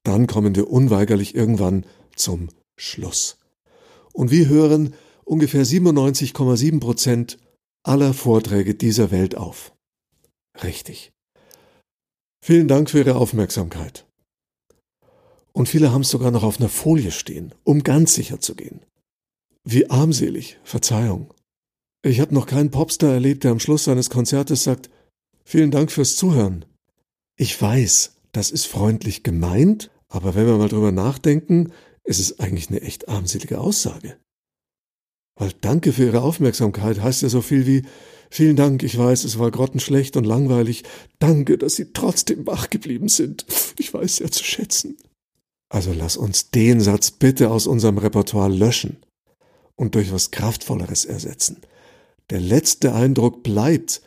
Dann 0.04 0.28
kommen 0.28 0.56
wir 0.56 0.70
unweigerlich 0.70 1.34
irgendwann 1.34 1.86
zum 2.16 2.50
Schluss. 2.78 3.40
Und 4.14 4.30
wir 4.30 4.48
hören 4.48 4.94
ungefähr 5.26 5.66
97,7 5.66 6.80
Prozent 6.80 7.40
aller 7.84 8.14
Vorträge 8.14 8.76
dieser 8.76 9.10
Welt 9.10 9.36
auf. 9.36 9.74
Richtig. 10.64 11.12
Vielen 12.44 12.68
Dank 12.68 12.90
für 12.92 13.00
Ihre 13.00 13.16
Aufmerksamkeit. 13.16 14.06
Und 15.54 15.68
viele 15.68 15.92
haben 15.92 16.02
es 16.02 16.10
sogar 16.10 16.30
noch 16.30 16.44
auf 16.44 16.60
einer 16.60 16.70
Folie 16.70 17.12
stehen, 17.12 17.54
um 17.64 17.84
ganz 17.84 18.14
sicher 18.14 18.40
zu 18.40 18.54
gehen. 18.54 18.82
Wie 19.64 19.90
armselig, 19.90 20.60
Verzeihung. 20.64 21.34
Ich 22.08 22.22
habe 22.22 22.34
noch 22.34 22.46
keinen 22.46 22.72
Popstar 22.72 23.12
erlebt, 23.12 23.44
der 23.44 23.52
am 23.52 23.60
Schluss 23.60 23.84
seines 23.84 24.10
Konzertes 24.10 24.64
sagt, 24.64 24.90
vielen 25.44 25.72
Dank 25.72 25.92
fürs 25.92 26.16
Zuhören. 26.16 26.64
Ich 27.36 27.62
weiß, 27.62 28.14
das 28.32 28.50
ist 28.50 28.66
freundlich 28.66 29.24
gemeint, 29.24 29.92
aber 30.08 30.34
wenn 30.34 30.46
wir 30.46 30.58
mal 30.58 30.70
drüber 30.70 30.94
nachdenken, 30.94 31.74
ist 32.06 32.20
es 32.20 32.40
eigentlich 32.40 32.70
eine 32.70 32.82
echt 32.82 33.10
armselige 33.10 33.60
Aussage. 33.60 34.16
Weil 35.36 35.52
Danke 35.60 35.92
für 35.92 36.06
Ihre 36.06 36.22
Aufmerksamkeit 36.22 37.02
heißt 37.02 37.24
ja 37.24 37.30
so 37.30 37.42
viel 37.42 37.68
wie 37.68 37.84
Vielen 38.30 38.56
Dank, 38.56 38.84
ich 38.84 38.98
weiß, 38.98 39.24
es 39.24 39.40
war 39.40 39.52
grottenschlecht 39.52 40.18
und 40.18 40.26
langweilig. 40.26 40.84
Danke, 41.20 41.58
dass 41.58 41.76
Sie 41.76 41.94
trotzdem 41.94 42.46
wach 42.48 42.70
geblieben 42.70 43.08
sind. 43.08 43.46
Ich 43.78 43.94
weiß 43.94 44.18
sehr 44.18 44.32
zu 44.32 44.44
schätzen. 44.44 44.98
Also 45.70 45.94
lass 45.94 46.18
uns 46.18 46.52
den 46.52 46.80
Satz 46.82 47.12
bitte 47.12 47.50
aus 47.50 47.68
unserem 47.68 47.98
Repertoire 47.98 48.50
löschen 48.50 48.98
und 49.76 49.96
durch 49.96 50.12
was 50.12 50.32
Kraftvolleres 50.32 51.06
ersetzen. 51.06 51.62
Der 52.30 52.40
letzte 52.40 52.94
Eindruck 52.94 53.44
bleibt. 53.44 54.02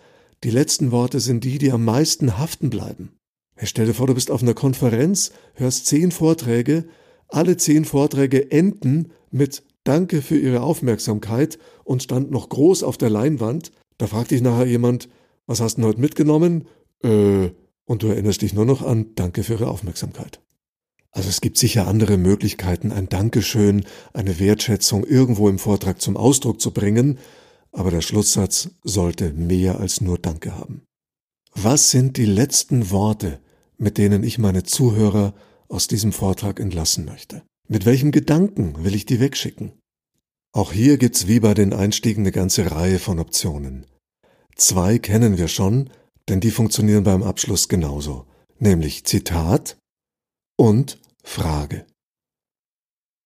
Die 0.44 0.50
letzten 0.50 0.90
Worte 0.90 1.20
sind 1.20 1.44
die, 1.44 1.58
die 1.58 1.72
am 1.72 1.84
meisten 1.84 2.38
haften 2.38 2.70
bleiben. 2.70 3.12
Stell 3.62 3.86
dir 3.86 3.94
vor, 3.94 4.06
du 4.06 4.14
bist 4.14 4.30
auf 4.30 4.42
einer 4.42 4.54
Konferenz, 4.54 5.32
hörst 5.54 5.86
zehn 5.86 6.12
Vorträge, 6.12 6.86
alle 7.28 7.56
zehn 7.56 7.84
Vorträge 7.84 8.50
enden 8.50 9.12
mit 9.30 9.62
Danke 9.84 10.22
für 10.22 10.38
Ihre 10.38 10.60
Aufmerksamkeit 10.60 11.58
und 11.84 12.02
stand 12.02 12.30
noch 12.30 12.48
groß 12.48 12.82
auf 12.82 12.98
der 12.98 13.10
Leinwand. 13.10 13.72
Da 13.98 14.06
fragt 14.06 14.30
dich 14.30 14.42
nachher 14.42 14.66
jemand, 14.66 15.08
was 15.46 15.60
hast 15.60 15.78
du 15.78 15.84
heute 15.84 16.00
mitgenommen? 16.00 16.66
Äh, 17.02 17.50
und 17.84 18.02
du 18.02 18.08
erinnerst 18.08 18.42
dich 18.42 18.52
nur 18.52 18.66
noch 18.66 18.82
an 18.82 19.14
Danke 19.14 19.42
für 19.42 19.54
Ihre 19.54 19.68
Aufmerksamkeit. 19.68 20.40
Also 21.12 21.28
es 21.28 21.40
gibt 21.40 21.58
sicher 21.58 21.88
andere 21.88 22.18
Möglichkeiten, 22.18 22.92
ein 22.92 23.08
Dankeschön, 23.08 23.84
eine 24.12 24.38
Wertschätzung 24.38 25.04
irgendwo 25.04 25.48
im 25.48 25.58
Vortrag 25.58 26.00
zum 26.00 26.16
Ausdruck 26.16 26.60
zu 26.60 26.70
bringen, 26.70 27.18
aber 27.72 27.90
der 27.90 28.00
Schlusssatz 28.00 28.70
sollte 28.82 29.32
mehr 29.32 29.80
als 29.80 30.00
nur 30.00 30.18
Danke 30.18 30.56
haben. 30.56 30.82
Was 31.54 31.90
sind 31.90 32.16
die 32.16 32.26
letzten 32.26 32.90
Worte, 32.90 33.40
mit 33.76 33.98
denen 33.98 34.22
ich 34.22 34.38
meine 34.38 34.62
Zuhörer 34.62 35.34
aus 35.68 35.88
diesem 35.88 36.12
Vortrag 36.12 36.60
entlassen 36.60 37.04
möchte? 37.04 37.42
Mit 37.68 37.86
welchem 37.86 38.10
Gedanken 38.10 38.84
will 38.84 38.94
ich 38.94 39.06
die 39.06 39.20
wegschicken? 39.20 39.72
Auch 40.52 40.72
hier 40.72 40.98
gibt's 40.98 41.28
wie 41.28 41.40
bei 41.40 41.54
den 41.54 41.72
Einstiegen 41.72 42.24
eine 42.24 42.32
ganze 42.32 42.70
Reihe 42.70 42.98
von 42.98 43.18
Optionen. 43.20 43.86
Zwei 44.56 44.98
kennen 44.98 45.38
wir 45.38 45.48
schon, 45.48 45.90
denn 46.28 46.40
die 46.40 46.50
funktionieren 46.50 47.04
beim 47.04 47.22
Abschluss 47.22 47.68
genauso, 47.68 48.26
nämlich 48.58 49.04
Zitat 49.04 49.78
und 50.56 51.00
Frage. 51.22 51.86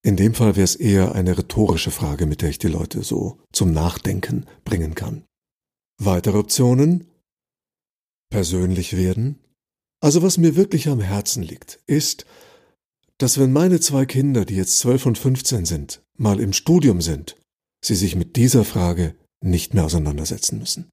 In 0.04 0.16
dem 0.16 0.34
Fall 0.34 0.54
wäre 0.54 0.64
es 0.64 0.76
eher 0.76 1.14
eine 1.14 1.38
rhetorische 1.38 1.90
Frage, 1.90 2.26
mit 2.26 2.42
der 2.42 2.50
ich 2.50 2.58
die 2.58 2.68
Leute 2.68 3.02
so 3.02 3.40
zum 3.52 3.72
Nachdenken 3.72 4.44
bringen 4.66 4.94
kann. 4.94 5.24
Weitere 5.98 6.36
Optionen? 6.36 7.06
Persönlich 8.30 8.96
werden. 8.98 9.38
Also 10.02 10.22
was 10.22 10.36
mir 10.36 10.56
wirklich 10.56 10.88
am 10.88 11.00
Herzen 11.00 11.42
liegt, 11.42 11.80
ist, 11.86 12.26
dass 13.16 13.38
wenn 13.38 13.50
meine 13.50 13.80
zwei 13.80 14.04
Kinder, 14.04 14.44
die 14.44 14.56
jetzt 14.56 14.78
12 14.80 15.06
und 15.06 15.18
15 15.18 15.64
sind, 15.64 16.02
mal 16.18 16.38
im 16.38 16.52
Studium 16.52 17.00
sind, 17.00 17.36
sie 17.82 17.94
sich 17.94 18.14
mit 18.14 18.36
dieser 18.36 18.64
Frage 18.64 19.14
nicht 19.42 19.72
mehr 19.72 19.86
auseinandersetzen 19.86 20.58
müssen. 20.58 20.90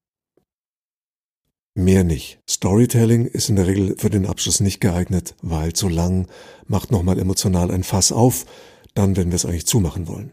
Mehr 1.74 2.06
nicht. 2.06 2.39
Storytelling 2.50 3.26
ist 3.26 3.50
in 3.50 3.58
der 3.58 3.67
Regel 3.67 3.95
für 3.97 4.10
den 4.10 4.26
Abschluss 4.26 4.62
nicht 4.62 4.80
geeignet, 4.80 5.36
weil 5.41 5.74
zu 5.74 5.89
lang 5.89 6.28
macht 6.67 6.91
nochmal 6.91 7.19
emotional 7.19 7.71
ein 7.71 7.84
Fass 7.84 8.13
auf, 8.13 8.45
dann 8.93 9.15
wenn 9.15 9.30
wir 9.30 9.36
es 9.36 9.45
eigentlich 9.45 9.67
zumachen 9.67 10.08
wollen. 10.08 10.32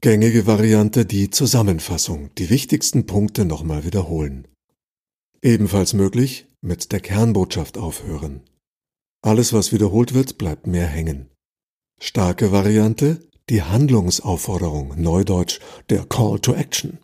Gängige 0.00 0.46
Variante 0.46 1.06
die 1.06 1.30
Zusammenfassung, 1.30 2.30
die 2.36 2.50
wichtigsten 2.50 3.06
Punkte 3.06 3.44
nochmal 3.44 3.84
wiederholen. 3.84 4.48
Ebenfalls 5.42 5.92
möglich 5.92 6.46
mit 6.60 6.92
der 6.92 7.00
Kernbotschaft 7.00 7.78
aufhören. 7.78 8.42
Alles, 9.22 9.52
was 9.52 9.72
wiederholt 9.72 10.14
wird, 10.14 10.38
bleibt 10.38 10.66
mehr 10.66 10.86
hängen. 10.86 11.28
Starke 12.00 12.50
Variante 12.50 13.20
die 13.48 13.62
Handlungsaufforderung, 13.62 14.94
neudeutsch 14.96 15.60
der 15.90 16.04
Call 16.04 16.38
to 16.40 16.54
Action. 16.54 16.98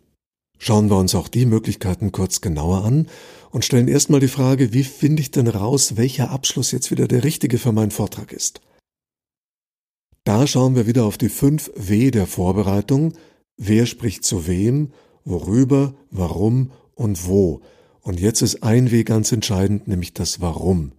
Schauen 0.57 0.89
wir 0.89 0.97
uns 0.97 1.15
auch 1.15 1.27
die 1.27 1.45
Möglichkeiten 1.45 2.11
kurz 2.11 2.41
genauer 2.41 2.83
an 2.83 3.07
und 3.51 3.65
stellen 3.65 3.87
erstmal 3.87 4.19
die 4.19 4.27
Frage, 4.27 4.73
wie 4.73 4.83
finde 4.83 5.21
ich 5.21 5.31
denn 5.31 5.47
raus, 5.47 5.95
welcher 5.95 6.31
Abschluss 6.31 6.71
jetzt 6.71 6.91
wieder 6.91 7.07
der 7.07 7.23
richtige 7.23 7.57
für 7.57 7.71
meinen 7.71 7.91
Vortrag 7.91 8.33
ist. 8.33 8.61
Da 10.29 10.45
schauen 10.45 10.75
wir 10.75 10.85
wieder 10.85 11.05
auf 11.05 11.17
die 11.17 11.27
fünf 11.27 11.71
W 11.75 12.11
der 12.11 12.27
Vorbereitung. 12.27 13.13
Wer 13.57 13.87
spricht 13.87 14.23
zu 14.23 14.45
wem, 14.45 14.93
worüber, 15.25 15.95
warum 16.11 16.71
und 16.93 17.25
wo. 17.25 17.61
Und 18.01 18.19
jetzt 18.19 18.43
ist 18.43 18.61
ein 18.61 18.91
W 18.91 19.03
ganz 19.03 19.31
entscheidend, 19.31 19.87
nämlich 19.87 20.13
das 20.13 20.39
Warum. 20.39 20.91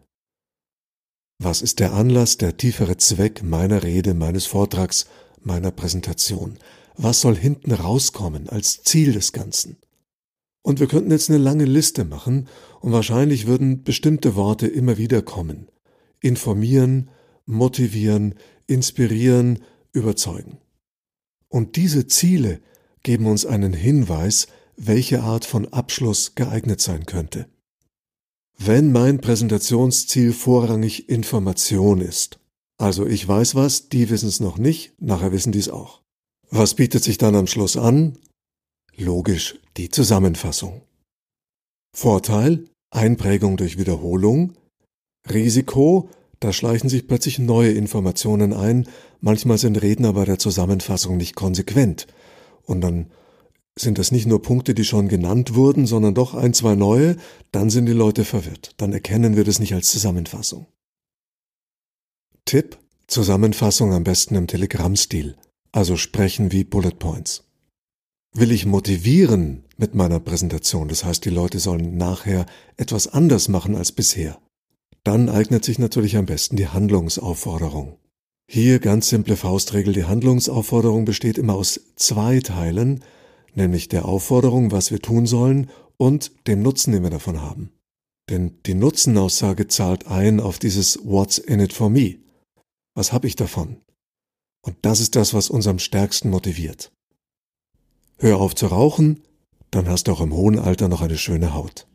Was 1.38 1.62
ist 1.62 1.78
der 1.78 1.92
Anlass, 1.92 2.38
der 2.38 2.56
tiefere 2.56 2.96
Zweck 2.96 3.44
meiner 3.44 3.84
Rede, 3.84 4.14
meines 4.14 4.46
Vortrags, 4.46 5.06
meiner 5.40 5.70
Präsentation? 5.70 6.58
Was 6.96 7.20
soll 7.20 7.36
hinten 7.36 7.70
rauskommen 7.70 8.48
als 8.48 8.82
Ziel 8.82 9.12
des 9.12 9.32
Ganzen? 9.32 9.76
Und 10.62 10.80
wir 10.80 10.88
könnten 10.88 11.12
jetzt 11.12 11.30
eine 11.30 11.38
lange 11.38 11.66
Liste 11.66 12.04
machen 12.04 12.48
und 12.80 12.90
wahrscheinlich 12.90 13.46
würden 13.46 13.84
bestimmte 13.84 14.34
Worte 14.34 14.66
immer 14.66 14.98
wieder 14.98 15.22
kommen. 15.22 15.68
Informieren, 16.18 17.10
motivieren, 17.46 18.34
inspirieren, 18.70 19.60
überzeugen. 19.92 20.58
Und 21.48 21.76
diese 21.76 22.06
Ziele 22.06 22.60
geben 23.02 23.26
uns 23.26 23.44
einen 23.44 23.72
Hinweis, 23.72 24.46
welche 24.76 25.22
Art 25.22 25.44
von 25.44 25.66
Abschluss 25.72 26.34
geeignet 26.34 26.80
sein 26.80 27.06
könnte. 27.06 27.46
Wenn 28.56 28.92
mein 28.92 29.20
Präsentationsziel 29.20 30.32
vorrangig 30.32 31.08
Information 31.08 32.00
ist, 32.00 32.38
also 32.78 33.06
ich 33.06 33.26
weiß 33.26 33.54
was, 33.54 33.88
die 33.88 34.08
wissen 34.08 34.28
es 34.28 34.40
noch 34.40 34.58
nicht, 34.58 34.94
nachher 35.00 35.32
wissen 35.32 35.52
die 35.52 35.58
es 35.58 35.68
auch. 35.68 36.02
Was 36.50 36.74
bietet 36.74 37.04
sich 37.04 37.18
dann 37.18 37.34
am 37.34 37.46
Schluss 37.46 37.76
an? 37.76 38.18
Logisch 38.96 39.58
die 39.76 39.88
Zusammenfassung. 39.88 40.82
Vorteil 41.94 42.64
Einprägung 42.90 43.56
durch 43.56 43.78
Wiederholung, 43.78 44.54
Risiko, 45.30 46.10
da 46.40 46.52
schleichen 46.52 46.88
sich 46.88 47.06
plötzlich 47.06 47.38
neue 47.38 47.70
Informationen 47.70 48.52
ein, 48.52 48.88
manchmal 49.20 49.58
sind 49.58 49.80
Redner 49.80 50.14
bei 50.14 50.24
der 50.24 50.38
Zusammenfassung 50.38 51.16
nicht 51.16 51.36
konsequent, 51.36 52.06
und 52.64 52.80
dann 52.80 53.10
sind 53.78 53.98
das 53.98 54.10
nicht 54.10 54.26
nur 54.26 54.42
Punkte, 54.42 54.74
die 54.74 54.84
schon 54.84 55.08
genannt 55.08 55.54
wurden, 55.54 55.86
sondern 55.86 56.14
doch 56.14 56.34
ein, 56.34 56.54
zwei 56.54 56.74
neue, 56.74 57.16
dann 57.52 57.70
sind 57.70 57.86
die 57.86 57.92
Leute 57.92 58.24
verwirrt. 58.24 58.74
Dann 58.76 58.92
erkennen 58.92 59.36
wir 59.36 59.44
das 59.44 59.58
nicht 59.58 59.74
als 59.74 59.90
Zusammenfassung. 59.90 60.66
Tipp: 62.44 62.78
Zusammenfassung 63.06 63.92
am 63.92 64.04
besten 64.04 64.34
im 64.34 64.46
Telegram-Stil, 64.46 65.36
also 65.72 65.96
sprechen 65.96 66.52
wie 66.52 66.64
Bullet 66.64 66.98
Points. 66.98 67.44
Will 68.32 68.52
ich 68.52 68.66
motivieren 68.66 69.64
mit 69.76 69.94
meiner 69.94 70.20
Präsentation, 70.20 70.88
das 70.88 71.04
heißt, 71.04 71.24
die 71.24 71.30
Leute 71.30 71.58
sollen 71.58 71.96
nachher 71.96 72.46
etwas 72.76 73.08
anders 73.08 73.48
machen 73.48 73.74
als 73.74 73.90
bisher, 73.90 74.40
dann 75.10 75.28
eignet 75.28 75.64
sich 75.64 75.80
natürlich 75.80 76.16
am 76.16 76.26
besten 76.26 76.54
die 76.54 76.68
Handlungsaufforderung. 76.68 77.98
Hier 78.48 78.78
ganz 78.78 79.08
simple 79.08 79.36
Faustregel, 79.36 79.92
die 79.92 80.04
Handlungsaufforderung 80.04 81.04
besteht 81.04 81.36
immer 81.36 81.54
aus 81.54 81.80
zwei 81.96 82.38
Teilen, 82.38 83.02
nämlich 83.56 83.88
der 83.88 84.04
Aufforderung, 84.04 84.70
was 84.70 84.92
wir 84.92 85.00
tun 85.02 85.26
sollen 85.26 85.68
und 85.96 86.30
dem 86.46 86.62
Nutzen, 86.62 86.92
den 86.92 87.02
wir 87.02 87.10
davon 87.10 87.42
haben. 87.42 87.72
Denn 88.28 88.60
die 88.66 88.74
Nutzenaussage 88.74 89.66
zahlt 89.66 90.06
ein 90.06 90.38
auf 90.38 90.60
dieses 90.60 91.00
What's 91.02 91.38
in 91.38 91.58
it 91.58 91.72
for 91.72 91.90
me. 91.90 92.18
Was 92.94 93.12
habe 93.12 93.26
ich 93.26 93.34
davon? 93.34 93.78
Und 94.64 94.76
das 94.82 95.00
ist 95.00 95.16
das, 95.16 95.34
was 95.34 95.50
uns 95.50 95.66
am 95.66 95.80
stärksten 95.80 96.30
motiviert. 96.30 96.92
Hör 98.18 98.38
auf 98.38 98.54
zu 98.54 98.68
rauchen, 98.68 99.24
dann 99.72 99.88
hast 99.88 100.06
du 100.06 100.12
auch 100.12 100.20
im 100.20 100.32
hohen 100.32 100.60
Alter 100.60 100.86
noch 100.86 101.00
eine 101.00 101.18
schöne 101.18 101.52
Haut. 101.52 101.88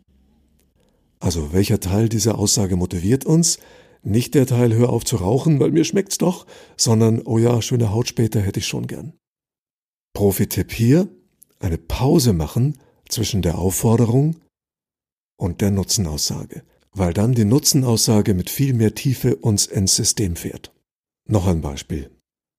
Also 1.20 1.54
welcher 1.54 1.80
Teil 1.80 2.10
dieser 2.10 2.38
Aussage 2.38 2.76
motiviert 2.76 3.26
uns? 3.26 3.58
Nicht 4.04 4.36
der 4.36 4.46
Teil 4.46 4.74
Hör 4.74 4.90
auf 4.90 5.04
zu 5.04 5.16
rauchen, 5.16 5.60
weil 5.60 5.72
mir 5.72 5.84
schmeckt's 5.84 6.18
doch, 6.18 6.46
sondern 6.78 7.22
Oh 7.26 7.38
ja, 7.38 7.62
schöne 7.62 7.92
Haut 7.92 8.08
später 8.08 8.42
hätte 8.42 8.60
ich 8.60 8.68
schon 8.68 8.88
gern. 8.88 9.14
Profi-Tipp 10.14 10.72
hier, 10.72 11.10
eine 11.60 11.78
Pause 11.78 12.34
machen 12.34 12.78
zwischen 13.10 13.42
der 13.42 13.58
Aufforderung 13.58 14.38
und 15.38 15.62
der 15.62 15.72
Nutzenaussage, 15.72 16.64
weil 16.92 17.14
dann 17.14 17.34
die 17.34 17.46
Nutzenaussage 17.46 18.34
mit 18.34 18.50
viel 18.50 18.74
mehr 18.74 18.96
Tiefe 18.96 19.36
uns 19.36 19.66
ins 19.66 19.96
System 19.96 20.36
fährt. 20.36 20.74
Noch 21.28 21.48
ein 21.48 21.62
Beispiel. 21.62 22.12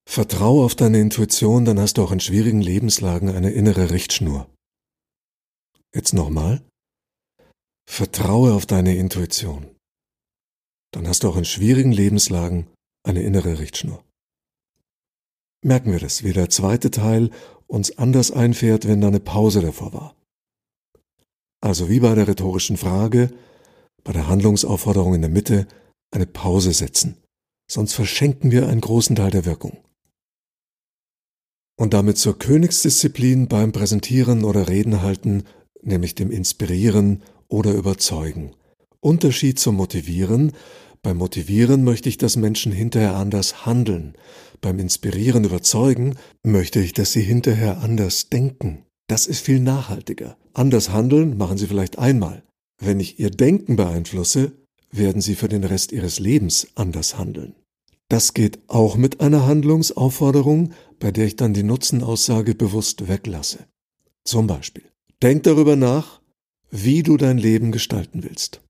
Vertrau 0.08 0.64
auf 0.64 0.74
deine 0.74 1.00
Intuition, 1.00 1.64
dann 1.64 1.80
hast 1.80 1.98
du 1.98 2.02
auch 2.02 2.12
in 2.12 2.20
schwierigen 2.20 2.60
Lebenslagen 2.60 3.28
eine 3.28 3.50
innere 3.50 3.90
Richtschnur. 3.90 4.48
Jetzt 5.94 6.12
nochmal. 6.12 6.62
Vertraue 7.88 8.52
auf 8.52 8.66
deine 8.66 8.96
Intuition. 8.96 9.70
Dann 10.92 11.08
hast 11.08 11.22
du 11.22 11.28
auch 11.28 11.36
in 11.36 11.44
schwierigen 11.44 11.92
Lebenslagen 11.92 12.66
eine 13.04 13.22
innere 13.22 13.58
Richtschnur. 13.58 14.04
Merken 15.64 15.92
wir 15.92 16.00
das, 16.00 16.22
wie 16.22 16.32
der 16.32 16.50
zweite 16.50 16.90
Teil 16.90 17.30
uns 17.66 17.96
anders 17.98 18.30
einfährt, 18.30 18.86
wenn 18.86 19.00
da 19.00 19.08
eine 19.08 19.20
Pause 19.20 19.60
davor 19.60 19.92
war. 19.92 20.16
Also 21.60 21.88
wie 21.88 22.00
bei 22.00 22.14
der 22.14 22.28
rhetorischen 22.28 22.76
Frage, 22.76 23.32
bei 24.04 24.12
der 24.12 24.28
Handlungsaufforderung 24.28 25.14
in 25.14 25.22
der 25.22 25.30
Mitte 25.30 25.66
eine 26.12 26.26
Pause 26.26 26.72
setzen, 26.72 27.16
sonst 27.70 27.94
verschenken 27.94 28.50
wir 28.50 28.68
einen 28.68 28.80
großen 28.80 29.16
Teil 29.16 29.30
der 29.30 29.44
Wirkung. 29.44 29.78
Und 31.78 31.92
damit 31.92 32.18
zur 32.18 32.38
Königsdisziplin 32.38 33.48
beim 33.48 33.72
Präsentieren 33.72 34.44
oder 34.44 34.68
Reden 34.68 35.02
halten, 35.02 35.44
nämlich 35.82 36.14
dem 36.14 36.30
Inspirieren 36.30 37.22
oder 37.48 37.72
Überzeugen. 37.72 38.54
Unterschied 39.00 39.58
zum 39.58 39.76
Motivieren. 39.76 40.52
Beim 41.02 41.18
Motivieren 41.18 41.84
möchte 41.84 42.08
ich, 42.08 42.18
dass 42.18 42.36
Menschen 42.36 42.72
hinterher 42.72 43.16
anders 43.16 43.66
handeln. 43.66 44.14
Beim 44.60 44.78
Inspirieren 44.78 45.44
überzeugen 45.44 46.16
möchte 46.42 46.80
ich, 46.80 46.92
dass 46.92 47.12
sie 47.12 47.22
hinterher 47.22 47.78
anders 47.78 48.28
denken. 48.28 48.84
Das 49.06 49.26
ist 49.26 49.44
viel 49.44 49.60
nachhaltiger. 49.60 50.36
Anders 50.54 50.90
handeln 50.90 51.36
machen 51.36 51.58
sie 51.58 51.66
vielleicht 51.66 51.98
einmal. 51.98 52.42
Wenn 52.80 53.00
ich 53.00 53.20
ihr 53.20 53.30
Denken 53.30 53.76
beeinflusse, 53.76 54.52
werden 54.90 55.20
sie 55.20 55.34
für 55.34 55.48
den 55.48 55.64
Rest 55.64 55.92
ihres 55.92 56.18
Lebens 56.18 56.68
anders 56.74 57.18
handeln. 57.18 57.54
Das 58.08 58.34
geht 58.34 58.60
auch 58.68 58.96
mit 58.96 59.20
einer 59.20 59.46
Handlungsaufforderung, 59.46 60.72
bei 60.98 61.10
der 61.10 61.26
ich 61.26 61.36
dann 61.36 61.54
die 61.54 61.62
Nutzenaussage 61.64 62.54
bewusst 62.54 63.08
weglasse. 63.08 63.66
Zum 64.24 64.46
Beispiel, 64.46 64.84
denk 65.22 65.42
darüber 65.42 65.76
nach, 65.76 66.20
wie 66.70 67.02
du 67.02 67.16
dein 67.16 67.38
Leben 67.38 67.72
gestalten 67.72 68.22
willst. 68.22 68.62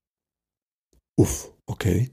Uff, 1.17 1.51
okay. 1.65 2.11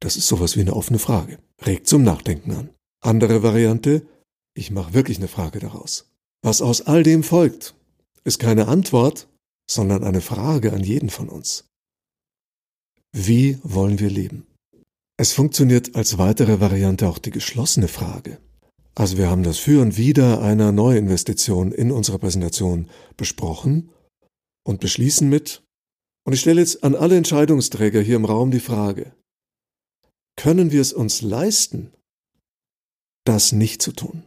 Das 0.00 0.16
ist 0.16 0.28
sowas 0.28 0.56
wie 0.56 0.60
eine 0.60 0.76
offene 0.76 0.98
Frage. 0.98 1.38
Regt 1.62 1.88
zum 1.88 2.02
Nachdenken 2.02 2.52
an. 2.52 2.70
Andere 3.00 3.42
Variante, 3.42 4.06
ich 4.54 4.70
mache 4.70 4.94
wirklich 4.94 5.18
eine 5.18 5.28
Frage 5.28 5.58
daraus. 5.58 6.10
Was 6.42 6.60
aus 6.60 6.82
all 6.82 7.02
dem 7.02 7.22
folgt, 7.22 7.74
ist 8.24 8.38
keine 8.38 8.68
Antwort, 8.68 9.28
sondern 9.70 10.04
eine 10.04 10.20
Frage 10.20 10.72
an 10.72 10.82
jeden 10.82 11.10
von 11.10 11.28
uns. 11.28 11.64
Wie 13.12 13.58
wollen 13.62 13.98
wir 13.98 14.10
leben? 14.10 14.46
Es 15.16 15.32
funktioniert 15.32 15.94
als 15.94 16.18
weitere 16.18 16.60
Variante 16.60 17.08
auch 17.08 17.18
die 17.18 17.30
geschlossene 17.30 17.88
Frage. 17.88 18.38
Also 18.94 19.16
wir 19.16 19.30
haben 19.30 19.42
das 19.42 19.58
Für 19.58 19.80
und 19.80 19.96
Wider 19.96 20.42
einer 20.42 20.72
Neuinvestition 20.72 21.72
in 21.72 21.90
unserer 21.90 22.18
Präsentation 22.18 22.90
besprochen 23.16 23.90
und 24.66 24.80
beschließen 24.80 25.28
mit, 25.28 25.62
und 26.26 26.32
ich 26.32 26.40
stelle 26.40 26.60
jetzt 26.60 26.82
an 26.82 26.94
alle 26.94 27.16
Entscheidungsträger 27.16 28.00
hier 28.00 28.16
im 28.16 28.24
Raum 28.24 28.50
die 28.50 28.60
Frage, 28.60 29.14
können 30.36 30.72
wir 30.72 30.80
es 30.80 30.92
uns 30.92 31.22
leisten, 31.22 31.92
das 33.24 33.52
nicht 33.52 33.82
zu 33.82 33.92
tun. 33.92 34.24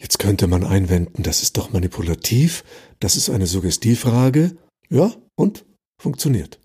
Jetzt 0.00 0.18
könnte 0.18 0.46
man 0.46 0.64
einwenden, 0.64 1.22
das 1.22 1.42
ist 1.42 1.56
doch 1.56 1.72
manipulativ, 1.72 2.64
das 3.00 3.16
ist 3.16 3.30
eine 3.30 3.46
Suggestivfrage. 3.46 4.56
Ja, 4.88 5.14
und? 5.36 5.64
Funktioniert. 6.00 6.60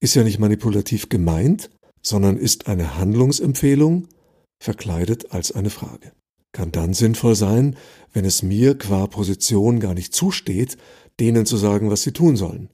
Ist 0.00 0.14
ja 0.16 0.24
nicht 0.24 0.40
manipulativ 0.40 1.08
gemeint, 1.08 1.70
sondern 2.02 2.36
ist 2.36 2.66
eine 2.66 2.98
Handlungsempfehlung, 2.98 4.08
verkleidet 4.60 5.30
als 5.30 5.52
eine 5.52 5.70
Frage. 5.70 6.12
Kann 6.52 6.72
dann 6.72 6.94
sinnvoll 6.94 7.36
sein, 7.36 7.76
wenn 8.12 8.24
es 8.24 8.42
mir 8.42 8.76
qua 8.76 9.06
Position 9.06 9.80
gar 9.80 9.94
nicht 9.94 10.14
zusteht, 10.14 10.76
denen 11.20 11.46
zu 11.46 11.56
sagen, 11.56 11.90
was 11.90 12.02
sie 12.02 12.12
tun 12.12 12.36
sollen. 12.36 12.68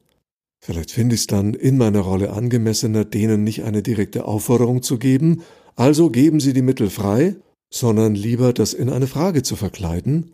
Vielleicht 0.62 0.90
finde 0.90 1.14
ich 1.14 1.22
es 1.22 1.26
dann 1.26 1.55
in 1.55 1.79
meiner 1.79 2.00
Rolle 2.00 2.33
angemessener, 2.33 3.05
denen 3.05 3.44
nicht 3.44 3.64
eine 3.64 3.83
direkte 3.83 4.26
Aufforderung 4.26 4.83
zu 4.83 4.98
geben, 4.98 5.42
also 5.76 6.11
geben 6.11 6.40
Sie 6.40 6.53
die 6.53 6.62
Mittel 6.62 6.90
frei, 6.90 7.37
sondern 7.72 8.14
lieber 8.14 8.53
das 8.53 8.74
in 8.74 8.90
eine 8.90 9.07
Frage 9.07 9.42
zu 9.42 9.57
verkleiden 9.57 10.33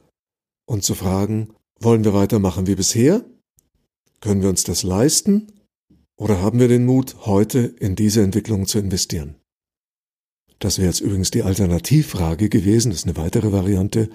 und 0.67 0.83
zu 0.83 0.95
fragen, 0.95 1.51
wollen 1.79 2.05
wir 2.05 2.15
weitermachen 2.15 2.67
wie 2.67 2.75
bisher? 2.75 3.25
Können 4.21 4.43
wir 4.43 4.49
uns 4.49 4.65
das 4.65 4.83
leisten? 4.83 5.53
Oder 6.17 6.41
haben 6.41 6.59
wir 6.59 6.69
den 6.69 6.87
Mut, 6.87 7.27
heute 7.27 7.61
in 7.61 7.95
diese 7.95 8.23
Entwicklung 8.23 8.67
zu 8.67 8.79
investieren? 8.79 9.37
Das 10.59 10.79
wäre 10.79 10.89
jetzt 10.89 11.01
übrigens 11.01 11.31
die 11.31 11.43
Alternativfrage 11.43 12.49
gewesen, 12.49 12.91
das 12.91 13.01
ist 13.01 13.07
eine 13.07 13.19
weitere 13.19 13.53
Variante. 13.53 14.09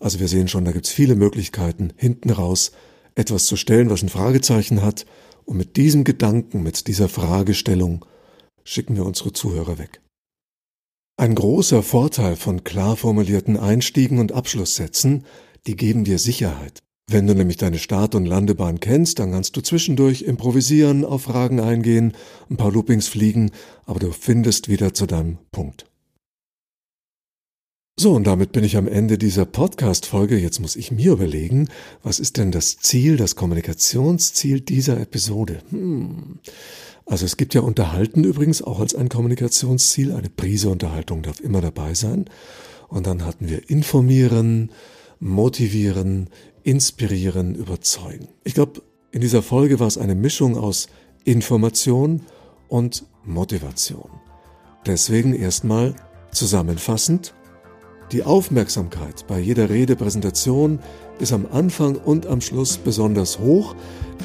Also 0.00 0.18
wir 0.18 0.28
sehen 0.28 0.48
schon, 0.48 0.64
da 0.64 0.72
gibt 0.72 0.86
es 0.86 0.92
viele 0.92 1.14
Möglichkeiten, 1.14 1.92
hinten 1.96 2.30
raus 2.30 2.72
etwas 3.18 3.46
zu 3.46 3.56
stellen, 3.56 3.90
was 3.90 4.02
ein 4.02 4.08
Fragezeichen 4.08 4.82
hat. 4.82 5.04
Und 5.44 5.56
mit 5.56 5.76
diesem 5.76 6.04
Gedanken, 6.04 6.62
mit 6.62 6.86
dieser 6.86 7.08
Fragestellung 7.08 8.04
schicken 8.64 8.96
wir 8.96 9.04
unsere 9.04 9.32
Zuhörer 9.32 9.78
weg. 9.78 10.00
Ein 11.16 11.34
großer 11.34 11.82
Vorteil 11.82 12.36
von 12.36 12.62
klar 12.62 12.96
formulierten 12.96 13.56
Einstiegen 13.56 14.18
und 14.18 14.32
Abschlusssätzen, 14.32 15.24
die 15.66 15.74
geben 15.74 16.04
dir 16.04 16.18
Sicherheit. 16.18 16.78
Wenn 17.10 17.26
du 17.26 17.34
nämlich 17.34 17.56
deine 17.56 17.78
Start- 17.78 18.14
und 18.14 18.26
Landebahn 18.26 18.80
kennst, 18.80 19.18
dann 19.18 19.32
kannst 19.32 19.56
du 19.56 19.62
zwischendurch 19.62 20.22
improvisieren, 20.22 21.04
auf 21.04 21.22
Fragen 21.22 21.58
eingehen, 21.58 22.12
ein 22.50 22.58
paar 22.58 22.70
Loopings 22.70 23.08
fliegen, 23.08 23.50
aber 23.86 23.98
du 23.98 24.12
findest 24.12 24.68
wieder 24.68 24.94
zu 24.94 25.06
deinem 25.06 25.38
Punkt. 25.50 25.87
So, 28.00 28.12
und 28.12 28.28
damit 28.28 28.52
bin 28.52 28.62
ich 28.62 28.76
am 28.76 28.86
Ende 28.86 29.18
dieser 29.18 29.44
Podcast-Folge. 29.44 30.38
Jetzt 30.38 30.60
muss 30.60 30.76
ich 30.76 30.92
mir 30.92 31.10
überlegen, 31.10 31.68
was 32.04 32.20
ist 32.20 32.36
denn 32.36 32.52
das 32.52 32.78
Ziel, 32.78 33.16
das 33.16 33.34
Kommunikationsziel 33.34 34.60
dieser 34.60 35.00
Episode? 35.00 35.58
Hm. 35.70 36.38
Also 37.06 37.24
es 37.24 37.36
gibt 37.36 37.54
ja 37.54 37.60
Unterhalten 37.60 38.22
übrigens 38.22 38.62
auch 38.62 38.78
als 38.78 38.94
ein 38.94 39.08
Kommunikationsziel. 39.08 40.12
Eine 40.12 40.30
Prise 40.30 40.68
Unterhaltung 40.68 41.22
darf 41.22 41.40
immer 41.40 41.60
dabei 41.60 41.94
sein. 41.94 42.26
Und 42.86 43.08
dann 43.08 43.24
hatten 43.24 43.48
wir 43.48 43.68
informieren, 43.68 44.70
motivieren, 45.18 46.30
inspirieren, 46.62 47.56
überzeugen. 47.56 48.28
Ich 48.44 48.54
glaube, 48.54 48.80
in 49.10 49.22
dieser 49.22 49.42
Folge 49.42 49.80
war 49.80 49.88
es 49.88 49.98
eine 49.98 50.14
Mischung 50.14 50.56
aus 50.56 50.86
Information 51.24 52.20
und 52.68 53.06
Motivation. 53.24 54.08
Deswegen 54.86 55.34
erstmal 55.34 55.96
zusammenfassend, 56.30 57.34
die 58.12 58.22
Aufmerksamkeit 58.22 59.26
bei 59.26 59.38
jeder 59.38 59.68
Redepräsentation 59.68 60.78
ist 61.18 61.32
am 61.32 61.46
Anfang 61.52 61.96
und 61.96 62.26
am 62.26 62.40
Schluss 62.40 62.78
besonders 62.78 63.38
hoch. 63.38 63.74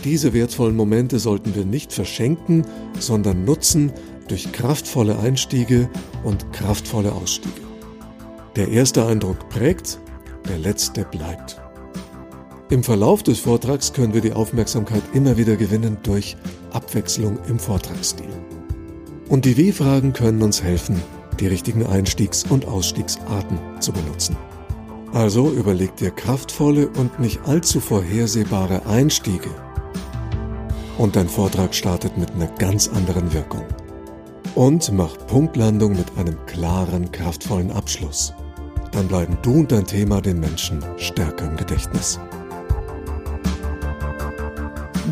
Diese 0.06 0.34
wertvollen 0.34 0.76
Momente 0.76 1.20
sollten 1.20 1.54
wir 1.54 1.66
nicht 1.66 1.92
verschenken, 1.92 2.66
sondern 3.00 3.44
nutzen 3.44 3.92
durch 4.30 4.52
kraftvolle 4.54 5.20
Einstiege 5.20 5.90
und 6.24 6.52
kraftvolle 6.54 7.12
Ausstiege. 7.12 7.62
Der 8.56 8.70
erste 8.70 9.06
Eindruck 9.06 9.50
prägt, 9.50 10.00
der 10.48 10.60
letzte 10.60 11.04
bleibt. 11.04 11.60
Im 12.70 12.84
Verlauf 12.84 13.22
des 13.22 13.40
Vortrags 13.40 13.92
können 13.92 14.14
wir 14.14 14.22
die 14.22 14.34
Aufmerksamkeit 14.34 15.04
immer 15.14 15.38
wieder 15.38 15.58
gewinnen 15.58 15.98
durch 16.04 16.38
Abwechslung 16.72 17.38
im 17.50 17.60
Vortragsstil. 17.60 18.30
Und 19.28 19.46
die 19.46 19.58
W-Fragen 19.58 20.14
können 20.14 20.42
uns 20.42 20.64
helfen, 20.64 21.02
die 21.44 21.48
richtigen 21.48 21.86
Einstiegs- 21.86 22.46
und 22.50 22.66
Ausstiegsarten 22.66 23.60
zu 23.82 23.92
benutzen. 23.92 24.38
Also 25.12 25.52
überleg 25.52 25.94
dir 25.98 26.10
kraftvolle 26.10 26.88
und 26.88 27.20
nicht 27.20 27.42
allzu 27.46 27.82
vorhersehbare 27.82 28.86
Einstiege. 28.86 29.50
Und 30.98 31.18
dein 31.18 31.28
Vortrag 31.28 31.76
startet 31.76 32.18
mit 32.18 32.32
einer 32.32 32.48
ganz 32.48 32.88
anderen 32.88 33.34
Wirkung. 33.34 33.66
Und 34.56 34.94
mach 34.94 35.18
Punktlandung 35.28 35.98
mit 35.98 36.18
einem 36.18 36.38
klaren, 36.46 37.12
kraftvollen 37.12 37.72
Abschluss. 37.72 38.34
Dann 38.94 39.10
bleiben 39.10 39.38
du 39.42 39.56
und 39.56 39.72
dein 39.74 39.86
Thema 39.86 40.22
den 40.22 40.40
Menschen 40.40 40.82
stärker 40.96 41.50
im 41.50 41.58
Gedächtnis. 41.58 42.22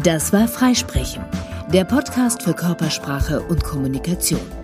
Das 0.01 0.31
war 0.31 0.47
Freisprechen, 0.47 1.25
der 1.73 1.83
Podcast 1.83 2.43
für 2.43 2.53
Körpersprache 2.53 3.41
und 3.41 3.65
Kommunikation. 3.65 4.60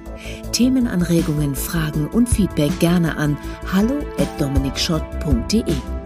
Themenanregungen, 0.58 1.54
Fragen 1.54 2.08
und 2.08 2.28
Feedback 2.28 2.80
gerne 2.80 3.16
an 3.16 3.38
hallo@dominikschott.de. 3.72 5.97